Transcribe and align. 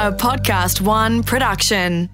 a 0.00 0.10
Podcast 0.10 0.80
One 0.80 1.22
production. 1.22 2.08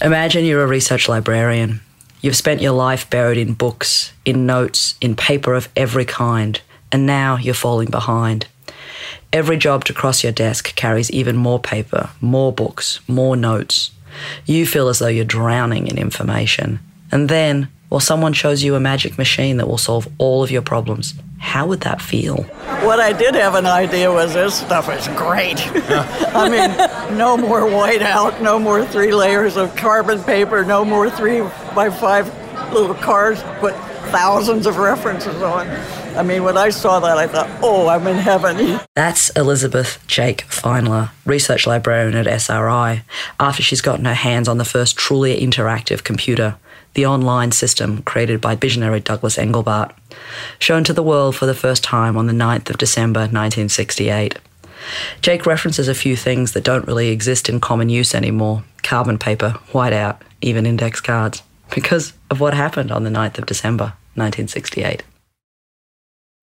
Imagine 0.00 0.46
you're 0.46 0.62
a 0.62 0.66
research 0.66 1.06
librarian. 1.06 1.82
You've 2.22 2.34
spent 2.34 2.62
your 2.62 2.72
life 2.72 3.10
buried 3.10 3.36
in 3.36 3.52
books, 3.52 4.12
in 4.28 4.44
notes, 4.44 4.94
in 5.00 5.16
paper 5.16 5.54
of 5.54 5.70
every 5.74 6.04
kind, 6.04 6.60
and 6.92 7.06
now 7.06 7.38
you're 7.38 7.54
falling 7.54 7.88
behind. 7.88 8.46
Every 9.32 9.56
job 9.56 9.86
to 9.86 9.94
cross 9.94 10.22
your 10.22 10.32
desk 10.32 10.74
carries 10.76 11.10
even 11.10 11.34
more 11.34 11.58
paper, 11.58 12.10
more 12.20 12.52
books, 12.52 13.00
more 13.08 13.36
notes. 13.36 13.90
You 14.44 14.66
feel 14.66 14.88
as 14.88 14.98
though 14.98 15.06
you're 15.08 15.24
drowning 15.24 15.86
in 15.86 15.96
information. 15.96 16.78
And 17.10 17.30
then, 17.30 17.68
well, 17.88 18.00
someone 18.00 18.34
shows 18.34 18.62
you 18.62 18.74
a 18.74 18.80
magic 18.80 19.16
machine 19.16 19.56
that 19.56 19.66
will 19.66 19.78
solve 19.78 20.06
all 20.18 20.44
of 20.44 20.50
your 20.50 20.60
problems. 20.60 21.14
How 21.38 21.66
would 21.66 21.80
that 21.80 22.02
feel? 22.02 22.42
What 22.84 23.00
I 23.00 23.14
did 23.14 23.34
have 23.34 23.54
an 23.54 23.64
idea 23.64 24.12
was 24.12 24.34
this 24.34 24.56
stuff 24.56 24.90
is 24.90 25.08
great. 25.16 25.56
I 26.34 26.50
mean, 26.50 27.16
no 27.16 27.38
more 27.38 27.62
whiteout, 27.62 28.42
no 28.42 28.58
more 28.58 28.84
three 28.84 29.14
layers 29.14 29.56
of 29.56 29.74
carbon 29.74 30.22
paper, 30.22 30.66
no 30.66 30.84
more 30.84 31.08
three 31.08 31.40
by 31.74 31.88
five 31.88 32.26
little 32.74 32.94
cards, 32.94 33.42
put 33.60 33.74
thousands 34.10 34.66
of 34.66 34.78
references 34.78 35.42
on. 35.42 35.68
I 36.16 36.22
mean, 36.22 36.42
when 36.42 36.56
I 36.56 36.70
saw 36.70 37.00
that, 37.00 37.18
I 37.18 37.26
thought, 37.26 37.48
oh, 37.62 37.88
I'm 37.88 38.06
in 38.06 38.16
heaven. 38.16 38.80
That's 38.94 39.30
Elizabeth 39.30 40.02
Jake 40.06 40.42
Feinler, 40.48 41.10
research 41.24 41.66
librarian 41.66 42.16
at 42.16 42.26
SRI, 42.26 43.04
after 43.38 43.62
she's 43.62 43.80
gotten 43.80 44.04
her 44.04 44.14
hands 44.14 44.48
on 44.48 44.58
the 44.58 44.64
first 44.64 44.96
truly 44.96 45.40
interactive 45.40 46.02
computer, 46.04 46.56
the 46.94 47.06
online 47.06 47.52
system 47.52 48.02
created 48.02 48.40
by 48.40 48.56
visionary 48.56 49.00
Douglas 49.00 49.36
Engelbart, 49.36 49.92
shown 50.58 50.82
to 50.84 50.92
the 50.92 51.02
world 51.02 51.36
for 51.36 51.46
the 51.46 51.54
first 51.54 51.84
time 51.84 52.16
on 52.16 52.26
the 52.26 52.32
9th 52.32 52.70
of 52.70 52.78
December 52.78 53.20
1968. 53.20 54.38
Jake 55.20 55.46
references 55.46 55.88
a 55.88 55.94
few 55.94 56.16
things 56.16 56.52
that 56.52 56.64
don't 56.64 56.86
really 56.86 57.10
exist 57.10 57.48
in 57.48 57.60
common 57.60 57.88
use 57.88 58.14
anymore 58.14 58.64
carbon 58.82 59.18
paper, 59.18 59.50
whiteout, 59.72 60.18
even 60.40 60.64
index 60.64 61.00
cards, 61.00 61.42
because 61.74 62.14
of 62.30 62.40
what 62.40 62.54
happened 62.54 62.90
on 62.90 63.04
the 63.04 63.10
9th 63.10 63.38
of 63.38 63.46
December 63.46 63.92
1968. 64.18 65.02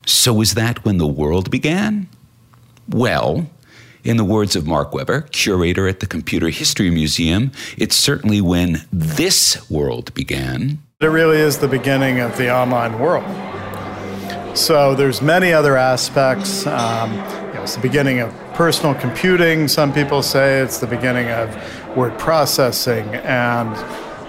So, 0.06 0.34
was 0.34 0.54
that 0.54 0.86
when 0.86 0.98
the 0.98 1.08
world 1.08 1.50
began? 1.50 2.08
Well, 2.88 3.48
in 4.04 4.18
the 4.18 4.24
words 4.24 4.56
of 4.56 4.68
Marc 4.68 4.94
Weber, 4.94 5.22
curator 5.32 5.88
at 5.88 6.00
the 6.00 6.06
Computer 6.06 6.50
History 6.50 6.92
Museum, 6.92 7.52
it's 7.76 7.96
certainly 7.96 8.40
when 8.40 8.86
this 8.94 9.68
world 9.70 10.14
began. 10.14 10.78
It 11.02 11.08
really 11.08 11.38
is 11.38 11.58
the 11.58 11.68
beginning 11.68 12.20
of 12.20 12.38
the 12.38 12.54
online 12.54 13.00
world. 13.00 13.26
So 14.56 14.96
there's 14.96 15.22
many 15.22 15.52
other 15.52 15.76
aspects. 15.76 16.66
Um, 16.68 17.12
you 17.14 17.18
know, 17.56 17.64
it's 17.64 17.76
the 17.76 17.82
beginning 17.82 18.20
of 18.20 18.32
personal 18.54 18.94
computing. 18.96 19.68
Some 19.68 19.92
people 19.92 20.22
say 20.22 20.62
it's 20.62 20.78
the 20.78 20.88
beginning 20.88 21.30
of 21.32 21.98
word 21.98 22.18
processing 22.18 23.08
and 23.16 23.76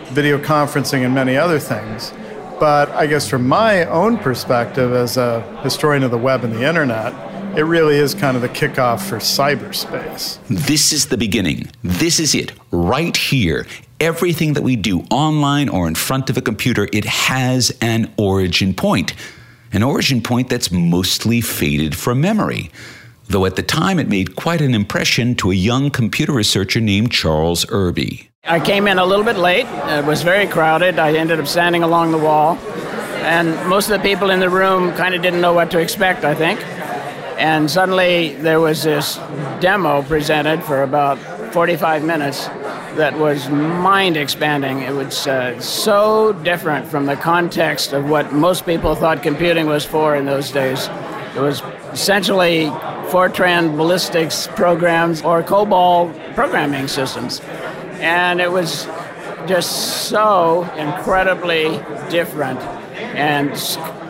video 0.08 0.38
conferencing 0.38 1.05
and 1.05 1.14
many 1.14 1.36
other 1.36 1.58
things. 1.58 2.12
But 2.58 2.90
I 2.90 3.06
guess 3.06 3.28
from 3.28 3.46
my 3.46 3.84
own 3.84 4.16
perspective 4.18 4.92
as 4.92 5.16
a 5.16 5.42
historian 5.62 6.02
of 6.02 6.10
the 6.10 6.18
web 6.18 6.42
and 6.42 6.54
the 6.54 6.66
internet, 6.66 7.12
it 7.56 7.64
really 7.64 7.96
is 7.96 8.14
kind 8.14 8.36
of 8.36 8.42
the 8.42 8.48
kickoff 8.48 9.00
for 9.00 9.16
cyberspace. 9.16 10.38
This 10.48 10.92
is 10.92 11.06
the 11.06 11.16
beginning. 11.16 11.70
This 11.82 12.19
is 12.19 12.34
it, 12.34 12.53
right 12.70 13.16
here. 13.16 13.66
Everything 14.00 14.54
that 14.54 14.62
we 14.62 14.76
do 14.76 15.00
online 15.10 15.69
or 15.69 15.88
in 15.88 15.94
front 15.94 16.28
of 16.28 16.36
a 16.36 16.42
computer, 16.42 16.88
it 16.92 17.04
has 17.04 17.76
an 17.81 18.12
origin 18.19 18.75
point. 18.75 19.14
An 19.72 19.82
origin 19.82 20.22
point 20.22 20.48
that's 20.48 20.70
mostly 20.70 21.41
faded 21.41 21.97
from 21.97 22.20
memory. 22.20 22.70
Though 23.28 23.44
at 23.44 23.56
the 23.56 23.62
time 23.62 23.98
it 23.98 24.08
made 24.08 24.36
quite 24.36 24.60
an 24.60 24.75
impression 24.75 25.34
to 25.36 25.50
a 25.50 25.54
young 25.54 25.91
computer 25.91 26.32
researcher 26.32 26.81
named 26.81 27.10
Charles 27.10 27.66
Irby. 27.70 28.31
I 28.48 28.60
came 28.60 28.86
in 28.86 29.00
a 29.00 29.04
little 29.04 29.24
bit 29.24 29.38
late. 29.38 29.66
It 29.66 30.04
was 30.04 30.22
very 30.22 30.46
crowded. 30.46 31.00
I 31.00 31.14
ended 31.14 31.40
up 31.40 31.48
standing 31.48 31.82
along 31.82 32.12
the 32.12 32.18
wall. 32.18 32.56
And 33.24 33.48
most 33.68 33.90
of 33.90 34.00
the 34.00 34.08
people 34.08 34.30
in 34.30 34.38
the 34.38 34.48
room 34.48 34.92
kind 34.92 35.16
of 35.16 35.22
didn't 35.22 35.40
know 35.40 35.52
what 35.52 35.72
to 35.72 35.80
expect, 35.80 36.24
I 36.24 36.32
think. 36.32 36.60
And 37.38 37.68
suddenly 37.68 38.36
there 38.36 38.60
was 38.60 38.84
this 38.84 39.16
demo 39.58 40.02
presented 40.02 40.62
for 40.62 40.84
about 40.84 41.18
45 41.52 42.04
minutes 42.04 42.46
that 42.94 43.18
was 43.18 43.48
mind 43.48 44.16
expanding. 44.16 44.82
It 44.82 44.94
was 44.94 45.26
uh, 45.26 45.60
so 45.60 46.32
different 46.44 46.86
from 46.86 47.06
the 47.06 47.16
context 47.16 47.92
of 47.92 48.08
what 48.08 48.32
most 48.32 48.64
people 48.64 48.94
thought 48.94 49.24
computing 49.24 49.66
was 49.66 49.84
for 49.84 50.14
in 50.14 50.24
those 50.24 50.52
days. 50.52 50.86
It 51.34 51.40
was 51.40 51.62
essentially 51.92 52.66
Fortran 53.10 53.76
ballistics 53.76 54.46
programs 54.46 55.22
or 55.22 55.42
COBOL 55.42 56.34
programming 56.36 56.86
systems. 56.86 57.40
And 58.00 58.40
it 58.40 58.50
was 58.50 58.84
just 59.46 60.08
so 60.08 60.62
incredibly 60.76 61.78
different 62.10 62.60
and 63.16 63.54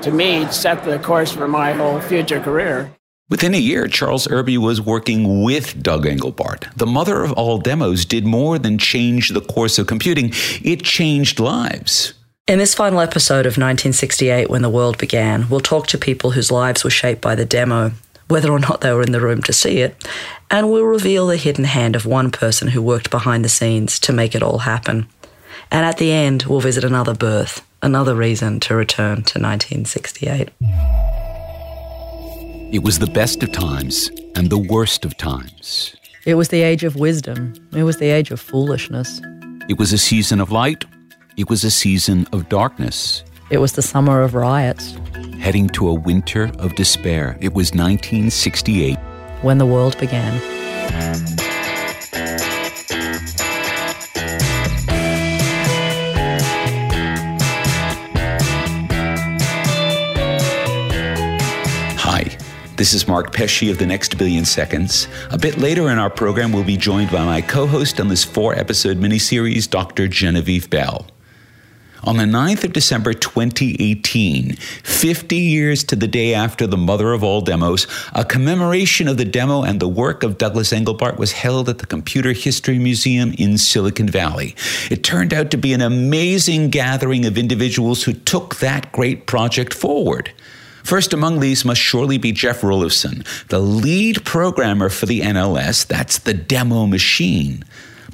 to 0.02 0.10
me 0.10 0.46
set 0.50 0.84
the 0.84 0.98
course 0.98 1.32
for 1.32 1.48
my 1.48 1.72
whole 1.72 2.00
future 2.00 2.40
career. 2.40 2.90
Within 3.28 3.54
a 3.54 3.58
year, 3.58 3.88
Charles 3.88 4.30
Irby 4.30 4.56
was 4.56 4.80
working 4.80 5.42
with 5.42 5.82
Doug 5.82 6.06
Engelbart. 6.06 6.72
The 6.76 6.86
mother 6.86 7.24
of 7.24 7.32
all 7.32 7.58
demos 7.58 8.04
did 8.04 8.24
more 8.24 8.56
than 8.56 8.78
change 8.78 9.30
the 9.30 9.40
course 9.40 9.80
of 9.80 9.88
computing, 9.88 10.30
it 10.62 10.84
changed 10.84 11.40
lives. 11.40 12.14
In 12.46 12.60
this 12.60 12.76
final 12.76 13.00
episode 13.00 13.44
of 13.44 13.58
1968, 13.58 14.48
when 14.48 14.62
the 14.62 14.70
world 14.70 14.98
began, 14.98 15.48
we'll 15.48 15.58
talk 15.58 15.88
to 15.88 15.98
people 15.98 16.30
whose 16.30 16.52
lives 16.52 16.84
were 16.84 16.90
shaped 16.90 17.20
by 17.20 17.34
the 17.34 17.44
demo, 17.44 17.90
whether 18.28 18.50
or 18.50 18.58
not 18.58 18.80
they 18.80 18.92
were 18.92 19.02
in 19.02 19.12
the 19.12 19.20
room 19.20 19.42
to 19.42 19.52
see 19.52 19.78
it, 19.78 20.06
and 20.50 20.70
we'll 20.70 20.84
reveal 20.84 21.26
the 21.26 21.36
hidden 21.36 21.64
hand 21.64 21.96
of 21.96 22.06
one 22.06 22.30
person 22.30 22.68
who 22.68 22.82
worked 22.82 23.10
behind 23.10 23.44
the 23.44 23.48
scenes 23.48 23.98
to 24.00 24.12
make 24.12 24.34
it 24.34 24.42
all 24.42 24.58
happen. 24.58 25.06
And 25.70 25.84
at 25.84 25.98
the 25.98 26.12
end, 26.12 26.44
we'll 26.44 26.60
visit 26.60 26.84
another 26.84 27.14
birth, 27.14 27.66
another 27.82 28.14
reason 28.14 28.60
to 28.60 28.74
return 28.74 29.16
to 29.16 29.40
1968. 29.40 30.50
It 32.72 32.82
was 32.82 32.98
the 32.98 33.06
best 33.06 33.42
of 33.42 33.52
times 33.52 34.10
and 34.34 34.50
the 34.50 34.58
worst 34.58 35.04
of 35.04 35.16
times. 35.16 35.96
It 36.24 36.34
was 36.34 36.48
the 36.48 36.62
age 36.62 36.82
of 36.82 36.96
wisdom. 36.96 37.54
It 37.72 37.84
was 37.84 37.98
the 37.98 38.10
age 38.10 38.32
of 38.32 38.40
foolishness. 38.40 39.20
It 39.68 39.78
was 39.78 39.92
a 39.92 39.98
season 39.98 40.40
of 40.40 40.50
light. 40.50 40.84
It 41.36 41.48
was 41.48 41.62
a 41.64 41.70
season 41.70 42.26
of 42.32 42.48
darkness. 42.48 43.22
It 43.50 43.58
was 43.58 43.72
the 43.72 43.82
summer 43.82 44.22
of 44.22 44.34
riots. 44.34 44.96
Heading 45.46 45.68
to 45.68 45.86
a 45.86 45.94
winter 45.94 46.50
of 46.58 46.74
despair. 46.74 47.38
It 47.40 47.54
was 47.54 47.70
1968. 47.70 48.96
When 49.42 49.58
the 49.58 49.64
world 49.64 49.96
began. 49.96 50.40
Hi. 61.96 62.36
This 62.74 62.92
is 62.92 63.06
Mark 63.06 63.32
Pesce 63.32 63.70
of 63.70 63.78
The 63.78 63.86
Next 63.86 64.18
Billion 64.18 64.44
Seconds. 64.44 65.06
A 65.30 65.38
bit 65.38 65.58
later 65.58 65.90
in 65.90 65.98
our 66.00 66.10
program, 66.10 66.50
we'll 66.50 66.64
be 66.64 66.76
joined 66.76 67.12
by 67.12 67.24
my 67.24 67.40
co 67.40 67.68
host 67.68 68.00
on 68.00 68.08
this 68.08 68.24
four 68.24 68.58
episode 68.58 68.96
miniseries, 68.96 69.70
Dr. 69.70 70.08
Genevieve 70.08 70.68
Bell. 70.68 71.06
On 72.06 72.18
the 72.18 72.22
9th 72.22 72.62
of 72.62 72.72
December 72.72 73.14
2018, 73.14 74.54
50 74.54 75.36
years 75.36 75.82
to 75.82 75.96
the 75.96 76.06
day 76.06 76.34
after 76.34 76.64
the 76.64 76.76
mother 76.76 77.12
of 77.12 77.24
all 77.24 77.40
demos, 77.40 77.88
a 78.14 78.24
commemoration 78.24 79.08
of 79.08 79.16
the 79.16 79.24
demo 79.24 79.64
and 79.64 79.80
the 79.80 79.88
work 79.88 80.22
of 80.22 80.38
Douglas 80.38 80.72
Engelbart 80.72 81.18
was 81.18 81.32
held 81.32 81.68
at 81.68 81.78
the 81.78 81.86
Computer 81.86 82.32
History 82.32 82.78
Museum 82.78 83.34
in 83.38 83.58
Silicon 83.58 84.08
Valley. 84.08 84.54
It 84.88 85.02
turned 85.02 85.34
out 85.34 85.50
to 85.50 85.56
be 85.56 85.72
an 85.72 85.80
amazing 85.80 86.70
gathering 86.70 87.26
of 87.26 87.36
individuals 87.36 88.04
who 88.04 88.12
took 88.12 88.54
that 88.60 88.92
great 88.92 89.26
project 89.26 89.74
forward. 89.74 90.30
First 90.84 91.12
among 91.12 91.40
these 91.40 91.64
must 91.64 91.80
surely 91.80 92.18
be 92.18 92.30
Jeff 92.30 92.60
Rulifson, 92.60 93.26
the 93.48 93.58
lead 93.58 94.24
programmer 94.24 94.90
for 94.90 95.06
the 95.06 95.22
NLS. 95.22 95.84
That's 95.84 96.18
the 96.18 96.34
demo 96.34 96.86
machine. 96.86 97.64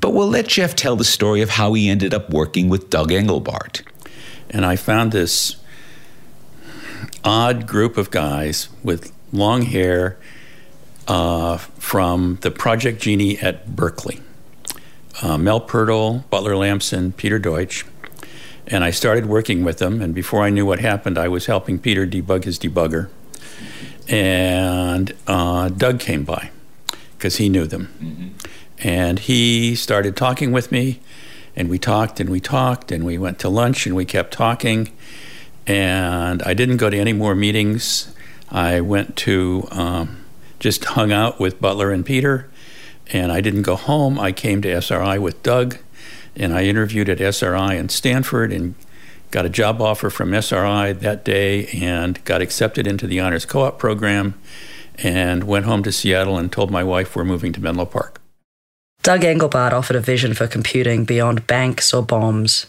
But 0.02 0.14
we'll 0.14 0.28
let 0.28 0.48
Jeff 0.48 0.74
tell 0.74 0.96
the 0.96 1.04
story 1.04 1.42
of 1.42 1.50
how 1.50 1.74
he 1.74 1.88
ended 1.88 2.12
up 2.12 2.28
working 2.30 2.68
with 2.68 2.90
Doug 2.90 3.10
Engelbart. 3.10 3.82
And 4.52 4.66
I 4.66 4.76
found 4.76 5.12
this 5.12 5.56
odd 7.24 7.66
group 7.66 7.96
of 7.96 8.10
guys 8.10 8.68
with 8.82 9.12
long 9.32 9.62
hair 9.62 10.18
uh, 11.08 11.56
from 11.56 12.38
the 12.42 12.50
Project 12.50 13.00
Genie 13.00 13.38
at 13.38 13.74
Berkeley. 13.74 14.20
Uh, 15.22 15.38
Mel 15.38 15.60
Pirtle, 15.60 16.28
Butler 16.30 16.56
Lampson, 16.56 17.12
Peter 17.12 17.38
Deutsch. 17.38 17.84
And 18.66 18.84
I 18.84 18.90
started 18.90 19.26
working 19.26 19.64
with 19.64 19.78
them. 19.78 20.00
and 20.00 20.14
before 20.14 20.42
I 20.42 20.50
knew 20.50 20.64
what 20.64 20.80
happened, 20.80 21.18
I 21.18 21.28
was 21.28 21.46
helping 21.46 21.78
Peter 21.78 22.06
debug 22.06 22.44
his 22.44 22.58
debugger. 22.58 23.08
And 24.08 25.14
uh, 25.26 25.68
Doug 25.68 26.00
came 26.00 26.24
by 26.24 26.50
because 27.16 27.36
he 27.36 27.48
knew 27.48 27.66
them. 27.66 27.88
Mm-hmm. 28.02 28.28
And 28.86 29.18
he 29.18 29.76
started 29.76 30.16
talking 30.16 30.50
with 30.50 30.72
me, 30.72 31.00
and 31.54 31.68
we 31.68 31.78
talked 31.78 32.20
and 32.20 32.30
we 32.30 32.40
talked, 32.40 32.92
and 32.92 33.04
we 33.04 33.18
went 33.18 33.38
to 33.40 33.48
lunch 33.48 33.86
and 33.86 33.94
we 33.94 34.04
kept 34.04 34.32
talking. 34.32 34.90
And 35.66 36.42
I 36.42 36.54
didn't 36.54 36.78
go 36.78 36.90
to 36.90 36.96
any 36.96 37.12
more 37.12 37.34
meetings. 37.34 38.14
I 38.50 38.80
went 38.80 39.16
to 39.18 39.68
um, 39.70 40.24
just 40.58 40.84
hung 40.84 41.12
out 41.12 41.40
with 41.40 41.60
Butler 41.60 41.90
and 41.90 42.04
Peter, 42.04 42.50
and 43.08 43.32
I 43.32 43.40
didn't 43.40 43.62
go 43.62 43.76
home. 43.76 44.18
I 44.18 44.32
came 44.32 44.62
to 44.62 44.68
SRI 44.68 45.18
with 45.18 45.42
Doug, 45.42 45.78
and 46.36 46.52
I 46.52 46.64
interviewed 46.64 47.08
at 47.08 47.20
SRI 47.20 47.74
in 47.74 47.88
Stanford 47.88 48.52
and 48.52 48.74
got 49.30 49.46
a 49.46 49.48
job 49.48 49.80
offer 49.80 50.10
from 50.10 50.32
SRI 50.34 50.92
that 50.92 51.24
day 51.24 51.66
and 51.68 52.22
got 52.24 52.42
accepted 52.42 52.86
into 52.86 53.06
the 53.06 53.18
Honors 53.18 53.46
Co 53.46 53.62
op 53.62 53.78
program 53.78 54.34
and 54.98 55.44
went 55.44 55.64
home 55.64 55.82
to 55.82 55.90
Seattle 55.90 56.38
and 56.38 56.52
told 56.52 56.70
my 56.70 56.84
wife 56.84 57.16
we're 57.16 57.24
moving 57.24 57.52
to 57.52 57.60
Menlo 57.60 57.86
Park. 57.86 58.21
Doug 59.02 59.22
Engelbart 59.22 59.72
offered 59.72 59.96
a 59.96 60.00
vision 60.00 60.32
for 60.32 60.46
computing 60.46 61.04
beyond 61.04 61.48
banks 61.48 61.92
or 61.92 62.04
bombs. 62.04 62.66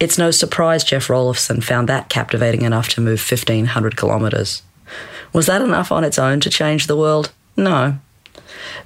It's 0.00 0.18
no 0.18 0.32
surprise 0.32 0.82
Jeff 0.82 1.06
Rulifson 1.06 1.62
found 1.62 1.88
that 1.88 2.08
captivating 2.08 2.62
enough 2.62 2.88
to 2.90 3.00
move 3.00 3.20
1,500 3.20 3.96
kilometres. 3.96 4.62
Was 5.32 5.46
that 5.46 5.62
enough 5.62 5.92
on 5.92 6.02
its 6.02 6.18
own 6.18 6.40
to 6.40 6.50
change 6.50 6.88
the 6.88 6.96
world? 6.96 7.30
No. 7.56 7.96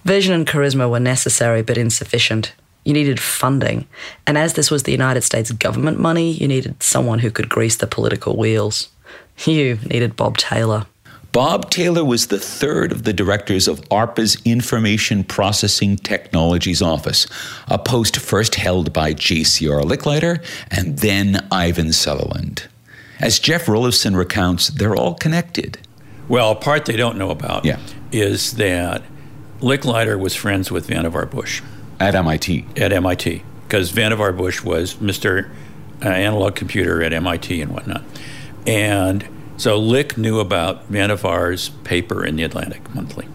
Vision 0.05 0.35
and 0.35 0.47
charisma 0.47 0.91
were 0.91 1.01
necessary 1.01 1.63
but 1.63 1.79
insufficient. 1.79 2.53
You 2.85 2.93
needed 2.93 3.21
funding. 3.21 3.87
And 4.27 4.37
as 4.37 4.53
this 4.53 4.71
was 4.71 4.83
the 4.83 4.93
United 4.93 5.23
States 5.23 5.51
government 5.51 5.99
money, 5.99 6.33
you 6.33 6.47
needed 6.47 6.83
someone 6.83 7.21
who 7.21 7.31
could 7.31 7.49
grease 7.49 7.77
the 7.77 7.87
political 7.87 8.37
wheels. 8.37 8.91
You 9.47 9.79
needed 9.87 10.15
Bob 10.15 10.37
Taylor. 10.37 10.85
Bob 11.33 11.71
Taylor 11.71 12.05
was 12.05 12.27
the 12.27 12.39
third 12.39 12.93
of 12.93 13.05
the 13.05 13.13
directors 13.15 13.67
of 13.67 13.81
ARPA's 13.89 14.37
Information 14.45 15.25
Processing 15.25 15.97
Technologies 15.97 16.83
Office, 16.83 17.27
a 17.69 17.79
post 17.79 18.19
first 18.19 18.57
held 18.57 18.93
by 18.93 19.15
J.C.R. 19.15 19.81
Licklider 19.81 20.45
and 20.71 20.99
then 20.99 21.49
Ivan 21.51 21.95
Sutherland. 21.95 22.69
As 23.19 23.39
Jeff 23.39 23.65
Rulifson 23.65 24.15
recounts, 24.15 24.69
they're 24.69 24.95
all 24.95 25.15
connected. 25.15 25.79
Well, 26.29 26.51
a 26.51 26.55
part 26.55 26.85
they 26.85 26.97
don't 26.97 27.17
know 27.17 27.31
about 27.31 27.65
yeah. 27.65 27.81
is 28.11 28.53
that 28.57 29.03
Licklider 29.61 30.21
was 30.21 30.35
friends 30.35 30.71
with 30.71 30.87
Vannevar 30.87 31.31
Bush. 31.31 31.63
At 31.99 32.15
MIT? 32.15 32.67
At 32.77 32.93
MIT, 32.93 33.43
because 33.67 33.91
Vannevar 33.91 34.37
Bush 34.37 34.63
was 34.63 34.97
Mr. 34.97 35.51
Uh, 36.05 36.09
analog 36.09 36.57
Computer 36.57 37.03
at 37.03 37.15
MIT 37.15 37.63
and 37.63 37.73
whatnot. 37.73 38.03
And 38.67 39.27
so 39.63 39.79
Lick 39.79 40.19
knew 40.19 40.41
about 40.41 40.91
Vannevar's 40.91 41.69
paper 41.85 42.25
in 42.25 42.35
the 42.35 42.43
Atlantic 42.43 42.93
Monthly. 42.97 43.29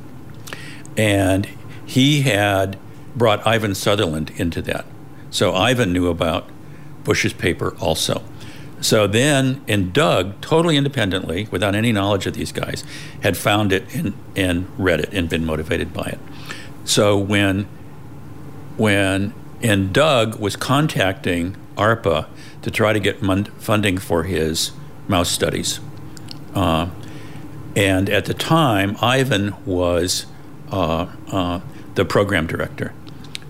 And 0.98 1.48
he 1.86 2.24
had 2.24 2.78
brought 3.16 3.48
Ivan 3.48 3.74
Sutherland 3.74 4.34
into 4.36 4.62
that. 4.64 4.86
So 5.30 5.54
Ivan 5.54 5.94
knew 5.94 6.10
about 6.10 6.50
Bush's 7.06 7.32
paper 7.32 7.78
also. 7.80 8.24
So 8.82 9.08
then, 9.08 9.64
and 9.70 9.94
Doug, 9.94 10.42
totally 10.42 10.76
independently, 10.76 11.48
without 11.50 11.76
any 11.76 11.94
knowledge 11.94 12.28
of 12.28 12.34
these 12.34 12.52
guys, 12.52 12.84
had 13.24 13.38
found 13.38 13.72
it 13.72 13.96
and, 13.96 14.14
and 14.36 14.68
read 14.78 15.00
it 15.00 15.14
and 15.14 15.30
been 15.30 15.46
motivated 15.46 15.94
by 15.94 16.08
it. 16.08 16.20
So 16.84 17.18
when, 17.18 17.70
when, 18.76 19.34
and 19.62 19.94
Doug 19.94 20.42
was 20.42 20.58
contacting 20.58 21.56
ARPA 21.78 22.28
to 22.64 22.70
try 22.70 22.92
to 22.92 23.00
get 23.00 23.22
mon- 23.22 23.46
funding 23.46 23.98
for 23.98 24.24
his 24.24 24.74
mouse 25.08 25.30
studies. 25.30 25.80
Uh, 26.58 26.90
and 27.76 28.10
at 28.10 28.26
the 28.26 28.34
time, 28.34 28.98
Ivan 29.00 29.54
was 29.64 30.26
uh, 30.72 31.06
uh, 31.32 31.60
the 31.94 32.04
program 32.04 32.48
director. 32.48 32.94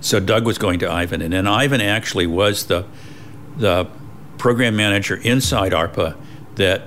So 0.02 0.20
Doug 0.20 0.46
was 0.46 0.58
going 0.58 0.80
to 0.80 0.92
Ivan, 0.92 1.22
and 1.22 1.32
then 1.32 1.48
Ivan 1.48 1.80
actually 1.80 2.28
was 2.28 2.66
the 2.66 2.86
the 3.56 3.88
program 4.38 4.76
manager 4.76 5.16
inside 5.16 5.72
ARPA 5.72 6.16
that 6.56 6.84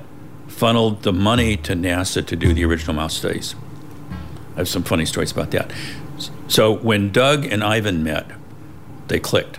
funneled 0.47 1.03
the 1.03 1.13
money 1.13 1.57
to 1.57 1.73
NASA 1.73 2.25
to 2.25 2.37
do 2.37 2.53
the 2.53 2.65
original 2.65 2.95
mouse 2.95 3.17
studies. 3.17 3.57
I 4.55 4.59
have 4.59 4.69
some 4.69 4.85
funny 4.85 5.07
stories 5.07 5.33
about 5.33 5.51
that. 5.53 5.73
So 6.49 6.71
when 6.71 7.11
Doug 7.11 7.47
and 7.47 7.65
Ivan 7.65 8.05
met, 8.05 8.31
they 9.09 9.19
clicked 9.19 9.59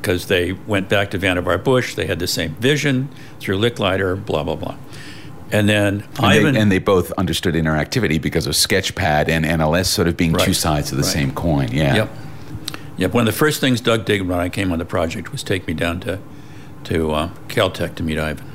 because 0.00 0.28
they 0.28 0.52
went 0.52 0.88
back 0.88 1.10
to 1.10 1.18
Vannevar 1.18 1.62
Bush. 1.62 1.96
They 1.96 2.06
had 2.06 2.20
the 2.20 2.28
same 2.28 2.54
vision 2.54 3.08
through 3.40 3.58
Licklider, 3.58 4.24
blah 4.24 4.44
blah 4.44 4.56
blah. 4.56 4.76
And 5.52 5.68
then 5.68 6.04
and 6.16 6.26
Ivan 6.26 6.54
they, 6.54 6.60
and 6.60 6.72
they 6.72 6.78
both 6.78 7.12
understood 7.12 7.54
interactivity 7.54 8.20
because 8.20 8.46
of 8.46 8.54
Sketchpad 8.54 9.28
and 9.28 9.44
NLS 9.44 9.86
sort 9.86 10.08
of 10.08 10.16
being 10.16 10.32
Right. 10.32 10.44
two 10.44 10.52
sides 10.54 10.90
of 10.90 10.98
the 10.98 11.04
Right. 11.04 11.12
same 11.12 11.32
coin. 11.32 11.68
Yeah. 11.72 11.94
Yep. 11.94 12.10
Yep. 12.98 13.12
One 13.14 13.20
of 13.28 13.32
the 13.32 13.38
first 13.38 13.60
things 13.60 13.80
Doug 13.80 14.04
did 14.04 14.26
when 14.28 14.38
I 14.40 14.48
came 14.48 14.72
on 14.72 14.78
the 14.78 14.84
project 14.84 15.30
was 15.32 15.42
take 15.42 15.66
me 15.66 15.74
down 15.74 16.00
to 16.00 16.18
to 16.84 17.12
uh, 17.12 17.28
Caltech 17.48 17.94
to 17.96 18.02
meet 18.02 18.18
Ivan. 18.18 18.46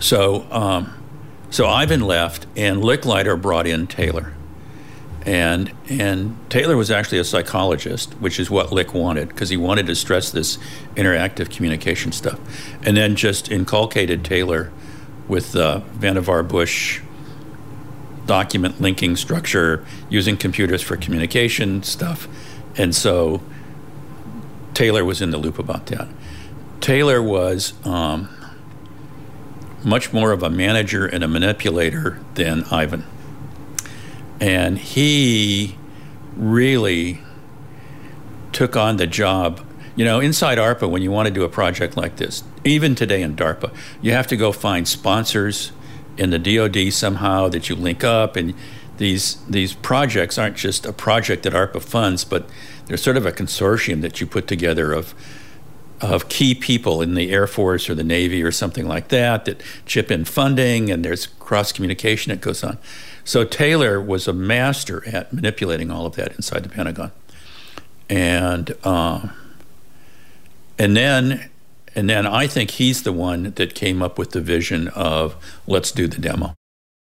So 0.00 0.46
um, 0.50 0.92
so 1.50 1.66
Ivan 1.66 2.00
left, 2.00 2.46
and 2.56 2.82
Licklider 2.82 3.40
brought 3.40 3.66
in 3.66 3.86
Taylor. 3.86 4.32
And 5.26 5.72
and 5.88 6.36
Taylor 6.50 6.76
was 6.76 6.90
actually 6.90 7.18
a 7.18 7.24
psychologist, 7.24 8.12
which 8.20 8.38
is 8.38 8.50
what 8.50 8.72
Lick 8.72 8.92
wanted 8.92 9.28
because 9.28 9.48
he 9.48 9.56
wanted 9.56 9.86
to 9.86 9.94
stress 9.94 10.30
this 10.30 10.58
interactive 10.96 11.48
communication 11.50 12.12
stuff, 12.12 12.38
and 12.84 12.96
then 12.96 13.16
just 13.16 13.50
inculcated 13.50 14.22
Taylor 14.24 14.70
with 15.28 15.52
the 15.52 15.82
Vannevar 15.96 16.46
Bush 16.46 17.00
document 18.26 18.80
linking 18.80 19.16
structure 19.16 19.84
using 20.08 20.36
computers 20.36 20.82
for 20.82 20.96
communication 20.96 21.82
stuff. 21.82 22.28
And 22.76 22.94
so 22.94 23.42
Taylor 24.72 25.04
was 25.04 25.20
in 25.20 25.30
the 25.30 25.38
loop 25.38 25.58
about 25.58 25.86
that. 25.86 26.08
Taylor 26.80 27.22
was 27.22 27.72
um, 27.86 28.28
much 29.84 30.12
more 30.12 30.32
of 30.32 30.42
a 30.42 30.50
manager 30.50 31.06
and 31.06 31.22
a 31.22 31.28
manipulator 31.28 32.20
than 32.34 32.64
Ivan. 32.64 33.04
And 34.40 34.78
he 34.78 35.78
really 36.36 37.20
took 38.52 38.76
on 38.76 38.96
the 38.96 39.06
job. 39.06 39.64
You 39.96 40.04
know, 40.04 40.20
inside 40.20 40.58
ARPA, 40.58 40.90
when 40.90 41.02
you 41.02 41.10
want 41.10 41.28
to 41.28 41.34
do 41.34 41.44
a 41.44 41.48
project 41.48 41.96
like 41.96 42.16
this, 42.16 42.42
even 42.64 42.94
today 42.94 43.22
in 43.22 43.36
DARPA, 43.36 43.74
you 44.00 44.12
have 44.12 44.26
to 44.28 44.36
go 44.36 44.52
find 44.52 44.88
sponsors 44.88 45.72
in 46.16 46.30
the 46.30 46.38
DoD 46.38 46.92
somehow 46.92 47.48
that 47.48 47.68
you 47.68 47.74
link 47.74 48.04
up, 48.04 48.36
and 48.36 48.54
these 48.96 49.36
these 49.46 49.74
projects 49.74 50.38
aren't 50.38 50.56
just 50.56 50.86
a 50.86 50.92
project 50.92 51.42
that 51.42 51.52
ARPA 51.52 51.82
funds, 51.82 52.24
but 52.24 52.48
they're 52.86 52.96
sort 52.96 53.16
of 53.16 53.26
a 53.26 53.32
consortium 53.32 54.00
that 54.02 54.20
you 54.20 54.26
put 54.26 54.46
together 54.46 54.92
of 54.92 55.14
of 56.00 56.28
key 56.28 56.54
people 56.54 57.00
in 57.00 57.14
the 57.14 57.30
Air 57.30 57.46
Force 57.46 57.88
or 57.88 57.94
the 57.94 58.04
Navy 58.04 58.42
or 58.42 58.52
something 58.52 58.86
like 58.86 59.08
that 59.08 59.44
that 59.44 59.62
chip 59.86 60.10
in 60.10 60.24
funding, 60.24 60.90
and 60.90 61.04
there's 61.04 61.26
cross 61.26 61.72
communication 61.72 62.30
that 62.30 62.40
goes 62.40 62.62
on. 62.62 62.78
So 63.24 63.44
Taylor 63.44 64.00
was 64.00 64.28
a 64.28 64.32
master 64.32 65.02
at 65.08 65.32
manipulating 65.32 65.90
all 65.90 66.06
of 66.06 66.14
that 66.16 66.34
inside 66.34 66.62
the 66.62 66.68
Pentagon, 66.68 67.10
and 68.08 68.76
uh, 68.84 69.28
and 70.78 70.96
then 70.96 71.50
and 71.94 72.10
then 72.10 72.26
I 72.26 72.46
think 72.46 72.72
he's 72.72 73.02
the 73.02 73.12
one 73.12 73.52
that 73.56 73.74
came 73.74 74.02
up 74.02 74.18
with 74.18 74.30
the 74.30 74.40
vision 74.40 74.88
of 74.88 75.36
let's 75.66 75.92
do 75.92 76.06
the 76.06 76.20
demo. 76.20 76.54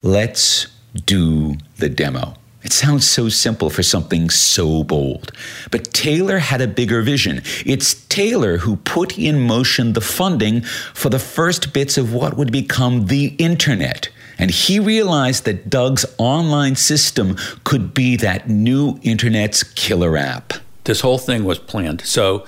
Let's 0.02 0.66
do 1.06 1.56
the 1.76 1.88
demo. 1.88 2.34
It 2.62 2.72
sounds 2.72 3.08
so 3.08 3.28
simple 3.28 3.70
for 3.70 3.82
something 3.82 4.28
so 4.28 4.84
bold. 4.84 5.32
But 5.70 5.92
Taylor 5.94 6.38
had 6.38 6.60
a 6.60 6.66
bigger 6.66 7.00
vision. 7.00 7.42
It's 7.64 7.94
Taylor 8.06 8.58
who 8.58 8.76
put 8.76 9.18
in 9.18 9.40
motion 9.40 9.94
the 9.94 10.00
funding 10.00 10.60
for 10.94 11.08
the 11.08 11.18
first 11.18 11.72
bits 11.72 11.96
of 11.96 12.12
what 12.12 12.36
would 12.36 12.52
become 12.52 13.06
the 13.06 13.34
internet. 13.38 14.10
And 14.38 14.50
he 14.50 14.78
realized 14.78 15.44
that 15.46 15.70
Doug's 15.70 16.04
online 16.18 16.76
system 16.76 17.36
could 17.64 17.94
be 17.94 18.16
that 18.16 18.48
new 18.48 18.98
internet's 19.02 19.62
killer 19.62 20.16
app. 20.16 20.54
This 20.84 21.00
whole 21.00 21.18
thing 21.18 21.44
was 21.44 21.58
planned. 21.58 22.02
So 22.02 22.46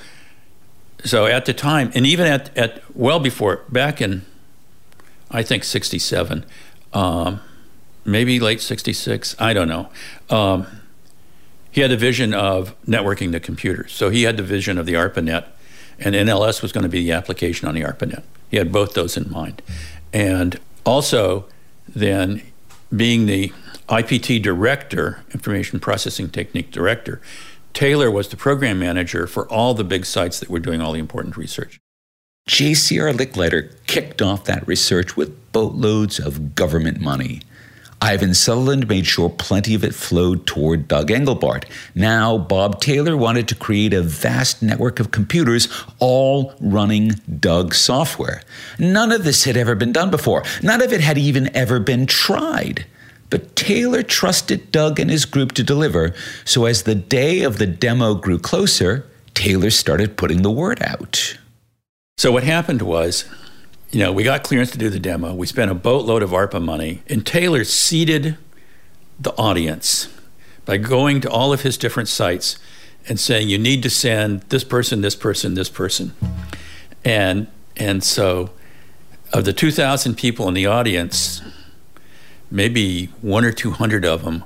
so 1.04 1.26
at 1.26 1.44
the 1.44 1.54
time, 1.54 1.90
and 1.94 2.06
even 2.06 2.26
at, 2.26 2.56
at 2.56 2.82
well 2.94 3.20
before, 3.20 3.64
back 3.68 4.00
in, 4.00 4.24
I 5.30 5.42
think, 5.42 5.64
67, 5.64 6.44
um, 6.92 7.40
maybe 8.04 8.38
late 8.38 8.60
66, 8.60 9.36
I 9.38 9.52
don't 9.52 9.68
know. 9.68 9.88
Um, 10.30 10.66
he 11.70 11.80
had 11.80 11.90
the 11.90 11.96
vision 11.96 12.34
of 12.34 12.74
networking 12.84 13.32
the 13.32 13.40
computers. 13.40 13.92
So 13.92 14.10
he 14.10 14.24
had 14.24 14.36
the 14.36 14.42
vision 14.42 14.78
of 14.78 14.86
the 14.86 14.94
ARPANET, 14.94 15.46
and 15.98 16.14
NLS 16.14 16.62
was 16.62 16.70
going 16.70 16.82
to 16.82 16.88
be 16.88 17.02
the 17.02 17.12
application 17.12 17.66
on 17.66 17.74
the 17.74 17.82
ARPANET. 17.82 18.22
He 18.50 18.58
had 18.58 18.70
both 18.70 18.92
those 18.94 19.16
in 19.16 19.30
mind. 19.30 19.62
And 20.12 20.60
also, 20.84 21.46
then 21.88 22.42
being 22.94 23.26
the 23.26 23.52
IPT 23.88 24.42
director, 24.42 25.24
Information 25.32 25.80
Processing 25.80 26.28
Technique 26.28 26.70
director, 26.70 27.20
Taylor 27.72 28.10
was 28.10 28.28
the 28.28 28.36
program 28.36 28.78
manager 28.78 29.26
for 29.26 29.48
all 29.48 29.74
the 29.74 29.84
big 29.84 30.04
sites 30.04 30.40
that 30.40 30.50
were 30.50 30.60
doing 30.60 30.80
all 30.80 30.92
the 30.92 30.98
important 30.98 31.36
research. 31.36 31.80
JCR 32.48 33.12
Licklider 33.14 33.72
kicked 33.86 34.20
off 34.20 34.44
that 34.44 34.66
research 34.66 35.16
with 35.16 35.52
boatloads 35.52 36.18
of 36.18 36.54
government 36.54 37.00
money. 37.00 37.40
Ivan 38.02 38.34
Sutherland 38.34 38.88
made 38.88 39.06
sure 39.06 39.30
plenty 39.30 39.76
of 39.76 39.84
it 39.84 39.94
flowed 39.94 40.44
toward 40.44 40.88
Doug 40.88 41.08
Engelbart. 41.08 41.66
Now, 41.94 42.36
Bob 42.36 42.80
Taylor 42.80 43.16
wanted 43.16 43.46
to 43.46 43.54
create 43.54 43.94
a 43.94 44.02
vast 44.02 44.60
network 44.60 44.98
of 44.98 45.12
computers 45.12 45.68
all 46.00 46.52
running 46.58 47.12
Doug 47.38 47.74
software. 47.74 48.42
None 48.76 49.12
of 49.12 49.22
this 49.22 49.44
had 49.44 49.56
ever 49.56 49.76
been 49.76 49.92
done 49.92 50.10
before. 50.10 50.42
None 50.64 50.82
of 50.82 50.92
it 50.92 51.00
had 51.00 51.16
even 51.16 51.54
ever 51.56 51.78
been 51.78 52.06
tried. 52.06 52.86
But 53.32 53.56
Taylor 53.56 54.02
trusted 54.02 54.70
Doug 54.70 55.00
and 55.00 55.10
his 55.10 55.24
group 55.24 55.52
to 55.52 55.62
deliver, 55.62 56.12
so 56.44 56.66
as 56.66 56.82
the 56.82 56.94
day 56.94 57.40
of 57.40 57.56
the 57.56 57.66
demo 57.66 58.14
grew 58.14 58.38
closer, 58.38 59.06
Taylor 59.32 59.70
started 59.70 60.18
putting 60.18 60.42
the 60.42 60.50
word 60.50 60.82
out. 60.82 61.38
So 62.18 62.30
what 62.30 62.44
happened 62.44 62.82
was 62.82 63.24
you 63.90 64.00
know, 64.00 64.12
we 64.12 64.22
got 64.22 64.42
clearance 64.42 64.70
to 64.72 64.78
do 64.78 64.90
the 64.90 64.98
demo. 64.98 65.34
We 65.34 65.46
spent 65.46 65.70
a 65.70 65.74
boatload 65.74 66.22
of 66.22 66.30
ARPA 66.30 66.62
money, 66.62 67.02
and 67.08 67.24
Taylor 67.24 67.64
seeded 67.64 68.36
the 69.18 69.32
audience 69.36 70.08
by 70.66 70.76
going 70.76 71.22
to 71.22 71.30
all 71.30 71.54
of 71.54 71.62
his 71.62 71.78
different 71.78 72.10
sites 72.10 72.58
and 73.08 73.18
saying, 73.18 73.48
"You 73.48 73.58
need 73.58 73.82
to 73.82 73.90
send 73.90 74.42
this 74.50 74.64
person, 74.64 75.00
this 75.00 75.14
person, 75.14 75.54
this 75.54 75.70
person," 75.70 76.12
and 77.02 77.46
and 77.78 78.04
so 78.04 78.50
of 79.32 79.46
the 79.46 79.54
2,000 79.54 80.16
people 80.16 80.48
in 80.48 80.54
the 80.54 80.66
audience, 80.66 81.40
maybe 82.52 83.06
one 83.22 83.44
or 83.44 83.52
200 83.52 84.04
of 84.04 84.24
them 84.24 84.44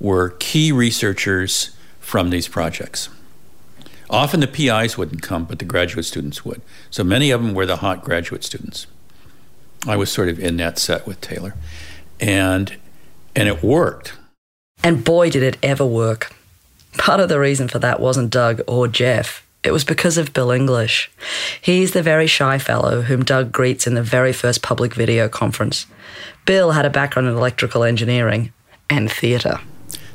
were 0.00 0.30
key 0.38 0.72
researchers 0.72 1.76
from 2.00 2.30
these 2.30 2.48
projects. 2.48 3.08
Often 4.08 4.40
the 4.40 4.46
PIs 4.46 4.96
wouldn't 4.96 5.22
come, 5.22 5.44
but 5.44 5.58
the 5.58 5.64
graduate 5.64 6.06
students 6.06 6.44
would. 6.44 6.62
So 6.90 7.04
many 7.04 7.30
of 7.30 7.42
them 7.42 7.52
were 7.52 7.66
the 7.66 7.76
hot 7.76 8.02
graduate 8.04 8.44
students. 8.44 8.86
I 9.86 9.96
was 9.96 10.10
sort 10.10 10.28
of 10.28 10.38
in 10.38 10.56
that 10.56 10.78
set 10.78 11.06
with 11.06 11.20
Taylor. 11.20 11.54
And 12.20 12.76
and 13.36 13.48
it 13.48 13.62
worked. 13.62 14.14
And 14.82 15.04
boy 15.04 15.30
did 15.30 15.42
it 15.42 15.58
ever 15.62 15.84
work. 15.84 16.34
Part 16.96 17.20
of 17.20 17.28
the 17.28 17.38
reason 17.38 17.68
for 17.68 17.78
that 17.80 18.00
wasn't 18.00 18.30
Doug 18.30 18.62
or 18.66 18.88
Jeff. 18.88 19.46
It 19.62 19.72
was 19.72 19.84
because 19.84 20.16
of 20.16 20.32
Bill 20.32 20.50
English. 20.50 21.10
He's 21.60 21.92
the 21.92 22.02
very 22.02 22.26
shy 22.26 22.58
fellow 22.58 23.02
whom 23.02 23.24
Doug 23.24 23.52
greets 23.52 23.86
in 23.86 23.94
the 23.94 24.02
very 24.02 24.32
first 24.32 24.62
public 24.62 24.94
video 24.94 25.28
conference. 25.28 25.86
Bill 26.48 26.70
had 26.70 26.86
a 26.86 26.90
background 26.90 27.28
in 27.28 27.34
electrical 27.34 27.84
engineering 27.84 28.54
and 28.88 29.12
theatre. 29.12 29.60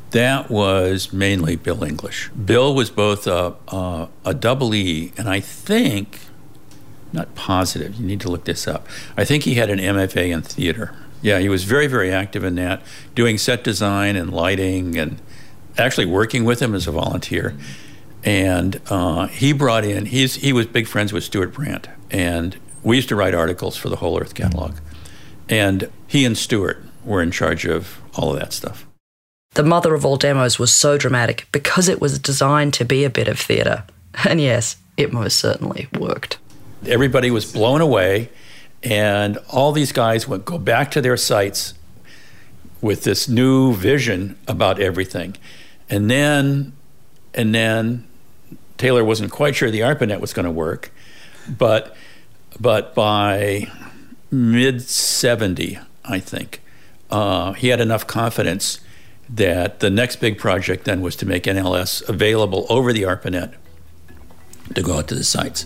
That 0.10 0.50
was 0.50 1.14
mainly 1.14 1.56
Bill 1.56 1.84
English. 1.84 2.30
Bill 2.30 2.74
was 2.74 2.90
both 2.90 3.28
a, 3.28 3.54
a, 3.68 4.10
a 4.26 4.34
double 4.34 4.74
E, 4.74 5.14
and 5.16 5.30
I 5.30 5.40
think, 5.40 6.22
not 7.12 7.36
positive, 7.36 7.94
you 7.98 8.08
need 8.08 8.20
to 8.22 8.32
look 8.32 8.46
this 8.46 8.68
up. 8.68 8.88
I 9.16 9.26
think 9.26 9.44
he 9.44 9.54
had 9.54 9.70
an 9.70 9.78
MFA 9.78 10.34
in 10.34 10.42
theater. 10.42 10.96
Yeah, 11.22 11.38
he 11.38 11.50
was 11.50 11.66
very, 11.66 11.86
very 11.86 12.12
active 12.12 12.44
in 12.44 12.56
that, 12.56 12.82
doing 13.14 13.38
set 13.38 13.64
design 13.64 14.16
and 14.16 14.34
lighting 14.34 14.98
and 14.98 15.22
actually 15.78 16.08
working 16.08 16.46
with 16.46 16.64
him 16.64 16.74
as 16.74 16.88
a 16.88 16.92
volunteer. 16.92 17.56
And 18.24 18.82
uh, 18.90 19.28
he 19.28 19.54
brought 19.54 19.86
in, 19.86 20.08
he's, 20.08 20.34
he 20.34 20.52
was 20.52 20.66
big 20.66 20.88
friends 20.88 21.14
with 21.14 21.24
Stewart 21.24 21.54
Brand. 21.54 21.92
And 22.10 22.58
we 22.82 22.96
used 22.96 23.10
to 23.10 23.16
write 23.16 23.36
articles 23.36 23.78
for 23.78 23.90
the 23.90 23.98
Whole 23.98 24.20
Earth 24.20 24.34
catalog. 24.34 24.78
And 25.48 25.92
he 26.14 26.26
and 26.26 26.38
Stewart 26.38 26.78
were 27.04 27.24
in 27.24 27.32
charge 27.32 27.66
of 27.66 28.00
all 28.14 28.32
of 28.32 28.40
that 28.40 28.54
stuff. 28.54 28.86
The 29.56 29.64
Mother 29.64 29.96
of 29.96 30.06
All 30.06 30.16
Demos 30.16 30.60
was 30.60 30.72
so 30.72 30.96
dramatic 30.96 31.48
because 31.52 31.90
it 31.90 32.00
was 32.00 32.20
designed 32.20 32.76
to 32.76 32.86
be 32.86 33.04
a 33.04 33.10
bit 33.10 33.28
of 33.28 33.40
theatre. 33.40 33.84
And 34.30 34.40
yes, 34.40 34.78
it 34.96 35.12
most 35.12 35.40
certainly 35.40 35.88
worked. 35.98 36.38
Everybody 36.86 37.32
was 37.32 37.52
blown 37.52 37.82
away, 37.82 38.30
and 38.84 39.40
all 39.50 39.72
these 39.72 39.92
guys 39.92 40.28
would 40.28 40.46
go 40.46 40.60
back 40.60 40.92
to 40.92 41.02
their 41.02 41.18
sites 41.18 41.74
with 42.80 43.04
this 43.04 43.28
new 43.28 43.74
vision 43.74 44.38
about 44.48 44.80
everything. 44.80 45.36
And 45.90 46.12
then, 46.12 46.74
and 47.34 47.56
then 47.56 48.06
Taylor 48.78 49.04
wasn't 49.04 49.32
quite 49.32 49.56
sure 49.56 49.72
the 49.72 49.80
ARPANET 49.80 50.20
was 50.20 50.32
going 50.32 50.46
to 50.46 50.52
work, 50.52 50.92
but, 51.50 51.98
but 52.60 52.94
by 52.94 53.72
mid 54.30 54.84
70, 54.84 55.80
I 56.06 56.20
think, 56.20 56.62
uh, 57.10 57.54
he 57.54 57.70
had 57.70 57.80
enough 57.80 58.08
confidence 58.08 58.80
that 59.30 59.80
the 59.80 59.90
next 59.90 60.18
big 60.18 60.38
project 60.38 60.86
then 60.86 61.02
was 61.02 61.16
to 61.18 61.26
make 61.26 61.44
NLS 61.44 62.08
available 62.08 62.66
over 62.70 62.92
the 62.92 63.04
ARPANET 63.04 63.54
to 64.76 64.82
go 64.82 64.98
out 64.98 65.08
to 65.08 65.16
the 65.16 65.24
sites. 65.24 65.66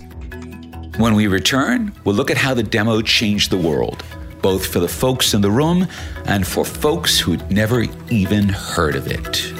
When 0.97 1.15
we 1.15 1.27
return, 1.27 1.93
we'll 2.03 2.15
look 2.15 2.31
at 2.31 2.37
how 2.37 2.53
the 2.53 2.63
demo 2.63 3.01
changed 3.01 3.51
the 3.51 3.57
world, 3.57 4.03
both 4.41 4.65
for 4.65 4.79
the 4.79 4.87
folks 4.87 5.33
in 5.33 5.41
the 5.41 5.51
room 5.51 5.87
and 6.25 6.45
for 6.45 6.65
folks 6.65 7.19
who'd 7.19 7.51
never 7.51 7.85
even 8.09 8.49
heard 8.49 8.95
of 8.95 9.07
it. 9.07 9.56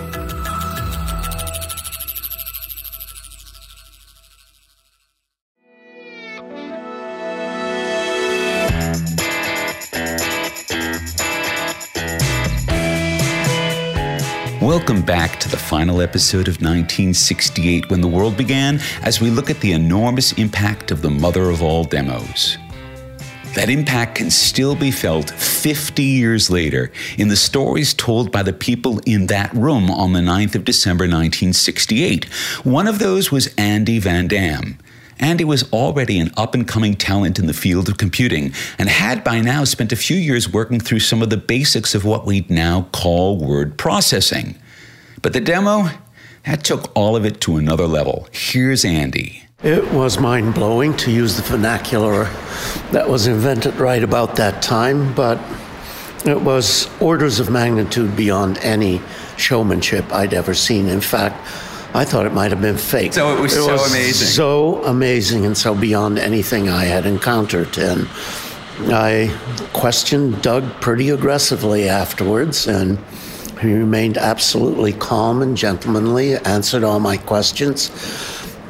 Welcome 14.87 15.05
back 15.05 15.37
to 15.41 15.49
the 15.49 15.57
final 15.57 15.99
episode 15.99 16.47
of 16.47 16.61
1968 16.61 17.89
When 17.89 17.99
the 17.99 18.07
World 18.07 18.37
Began 18.37 18.79
as 19.01 19.19
we 19.19 19.29
look 19.29 19.49
at 19.49 19.59
the 19.59 19.73
enormous 19.73 20.31
impact 20.31 20.91
of 20.91 21.01
the 21.01 21.09
mother 21.09 21.49
of 21.49 21.61
all 21.61 21.83
demos. 21.83 22.57
That 23.53 23.69
impact 23.69 24.15
can 24.15 24.31
still 24.31 24.77
be 24.77 24.91
felt 24.91 25.29
50 25.29 26.01
years 26.01 26.49
later 26.49 26.89
in 27.17 27.27
the 27.27 27.35
stories 27.35 27.93
told 27.93 28.31
by 28.31 28.43
the 28.43 28.53
people 28.53 29.01
in 29.05 29.27
that 29.27 29.53
room 29.53 29.91
on 29.91 30.13
the 30.13 30.21
9th 30.21 30.55
of 30.55 30.63
December 30.63 31.03
1968. 31.03 32.23
One 32.63 32.87
of 32.87 32.99
those 32.99 33.29
was 33.29 33.53
Andy 33.57 33.99
Van 33.99 34.29
Dam. 34.29 34.79
Andy 35.19 35.43
was 35.43 35.69
already 35.73 36.17
an 36.17 36.31
up 36.37 36.55
and 36.55 36.65
coming 36.65 36.93
talent 36.93 37.39
in 37.39 37.47
the 37.47 37.53
field 37.53 37.89
of 37.89 37.97
computing 37.97 38.53
and 38.79 38.87
had 38.87 39.25
by 39.25 39.41
now 39.41 39.65
spent 39.65 39.91
a 39.91 39.97
few 39.97 40.15
years 40.15 40.47
working 40.47 40.79
through 40.79 41.01
some 41.01 41.21
of 41.21 41.29
the 41.29 41.35
basics 41.35 41.93
of 41.93 42.05
what 42.05 42.25
we'd 42.25 42.49
now 42.49 42.87
call 42.93 43.37
word 43.37 43.77
processing. 43.77 44.57
But 45.21 45.33
the 45.33 45.41
demo, 45.41 45.89
that 46.45 46.63
took 46.63 46.91
all 46.95 47.15
of 47.15 47.25
it 47.25 47.41
to 47.41 47.57
another 47.57 47.87
level. 47.87 48.27
Here's 48.31 48.85
Andy. 48.85 49.43
It 49.63 49.91
was 49.91 50.19
mind 50.19 50.53
blowing 50.53 50.95
to 50.97 51.11
use 51.11 51.35
the 51.35 51.41
vernacular 51.41 52.25
that 52.91 53.09
was 53.09 53.25
invented 53.25 53.75
right 53.75 54.03
about 54.03 54.35
that 54.35 54.61
time, 54.61 55.13
but 55.15 55.39
it 56.25 56.39
was 56.41 56.87
orders 57.01 57.39
of 57.39 57.49
magnitude 57.49 58.15
beyond 58.15 58.59
any 58.59 59.01
showmanship 59.37 60.05
I'd 60.13 60.33
ever 60.33 60.53
seen. 60.53 60.87
In 60.87 61.01
fact, 61.01 61.35
I 61.95 62.05
thought 62.05 62.27
it 62.27 62.33
might 62.33 62.51
have 62.51 62.61
been 62.61 62.77
fake. 62.77 63.13
So 63.13 63.35
it 63.35 63.41
was 63.41 63.53
it 63.53 63.63
so 63.63 63.71
was 63.71 63.91
amazing. 63.91 64.27
So 64.27 64.83
amazing 64.83 65.45
and 65.45 65.57
so 65.57 65.73
beyond 65.73 66.19
anything 66.19 66.69
I 66.69 66.85
had 66.85 67.07
encountered. 67.07 67.77
And 67.79 68.07
I 68.93 69.35
questioned 69.73 70.43
Doug 70.43 70.69
pretty 70.81 71.09
aggressively 71.09 71.89
afterwards, 71.89 72.67
and 72.67 72.99
he 73.59 73.73
remained 73.73 74.17
absolutely 74.17 74.93
calm 74.93 75.41
and 75.41 75.57
gentlemanly, 75.57 76.35
answered 76.37 76.83
all 76.83 76.99
my 76.99 77.17
questions, 77.17 77.91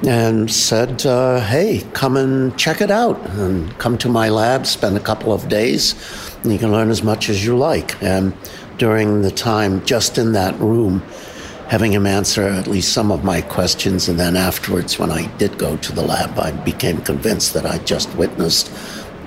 and 0.06 0.52
said, 0.52 1.06
uh, 1.06 1.40
Hey, 1.40 1.86
come 1.94 2.18
and 2.18 2.58
check 2.58 2.82
it 2.82 2.92
out, 2.92 3.20
and 3.32 3.78
come 3.78 3.98
to 4.00 4.10
my 4.10 4.30
lab, 4.30 4.66
spend 4.66 4.96
a 4.98 5.02
couple 5.02 5.34
of 5.34 5.50
days, 5.50 5.96
and 6.44 6.52
you 6.52 6.60
can 6.60 6.72
learn 6.72 6.90
as 6.90 7.04
much 7.04 7.30
as 7.30 7.46
you 7.46 7.58
like. 7.58 8.02
And 8.02 8.34
during 8.78 9.22
the 9.22 9.32
time 9.32 9.84
just 9.86 10.18
in 10.18 10.34
that 10.34 10.58
room, 10.60 11.02
having 11.68 11.92
him 11.92 12.06
answer 12.06 12.44
at 12.44 12.68
least 12.68 12.94
some 12.94 13.12
of 13.12 13.24
my 13.24 13.42
questions. 13.42 14.08
And 14.08 14.20
then 14.20 14.38
afterwards, 14.38 14.98
when 14.98 15.12
I 15.12 15.28
did 15.38 15.58
go 15.58 15.78
to 15.78 15.92
the 15.92 16.02
lab, 16.02 16.38
I 16.40 16.52
became 16.52 17.02
convinced 17.02 17.54
that 17.54 17.66
I 17.66 17.80
just 17.80 18.14
witnessed 18.16 18.72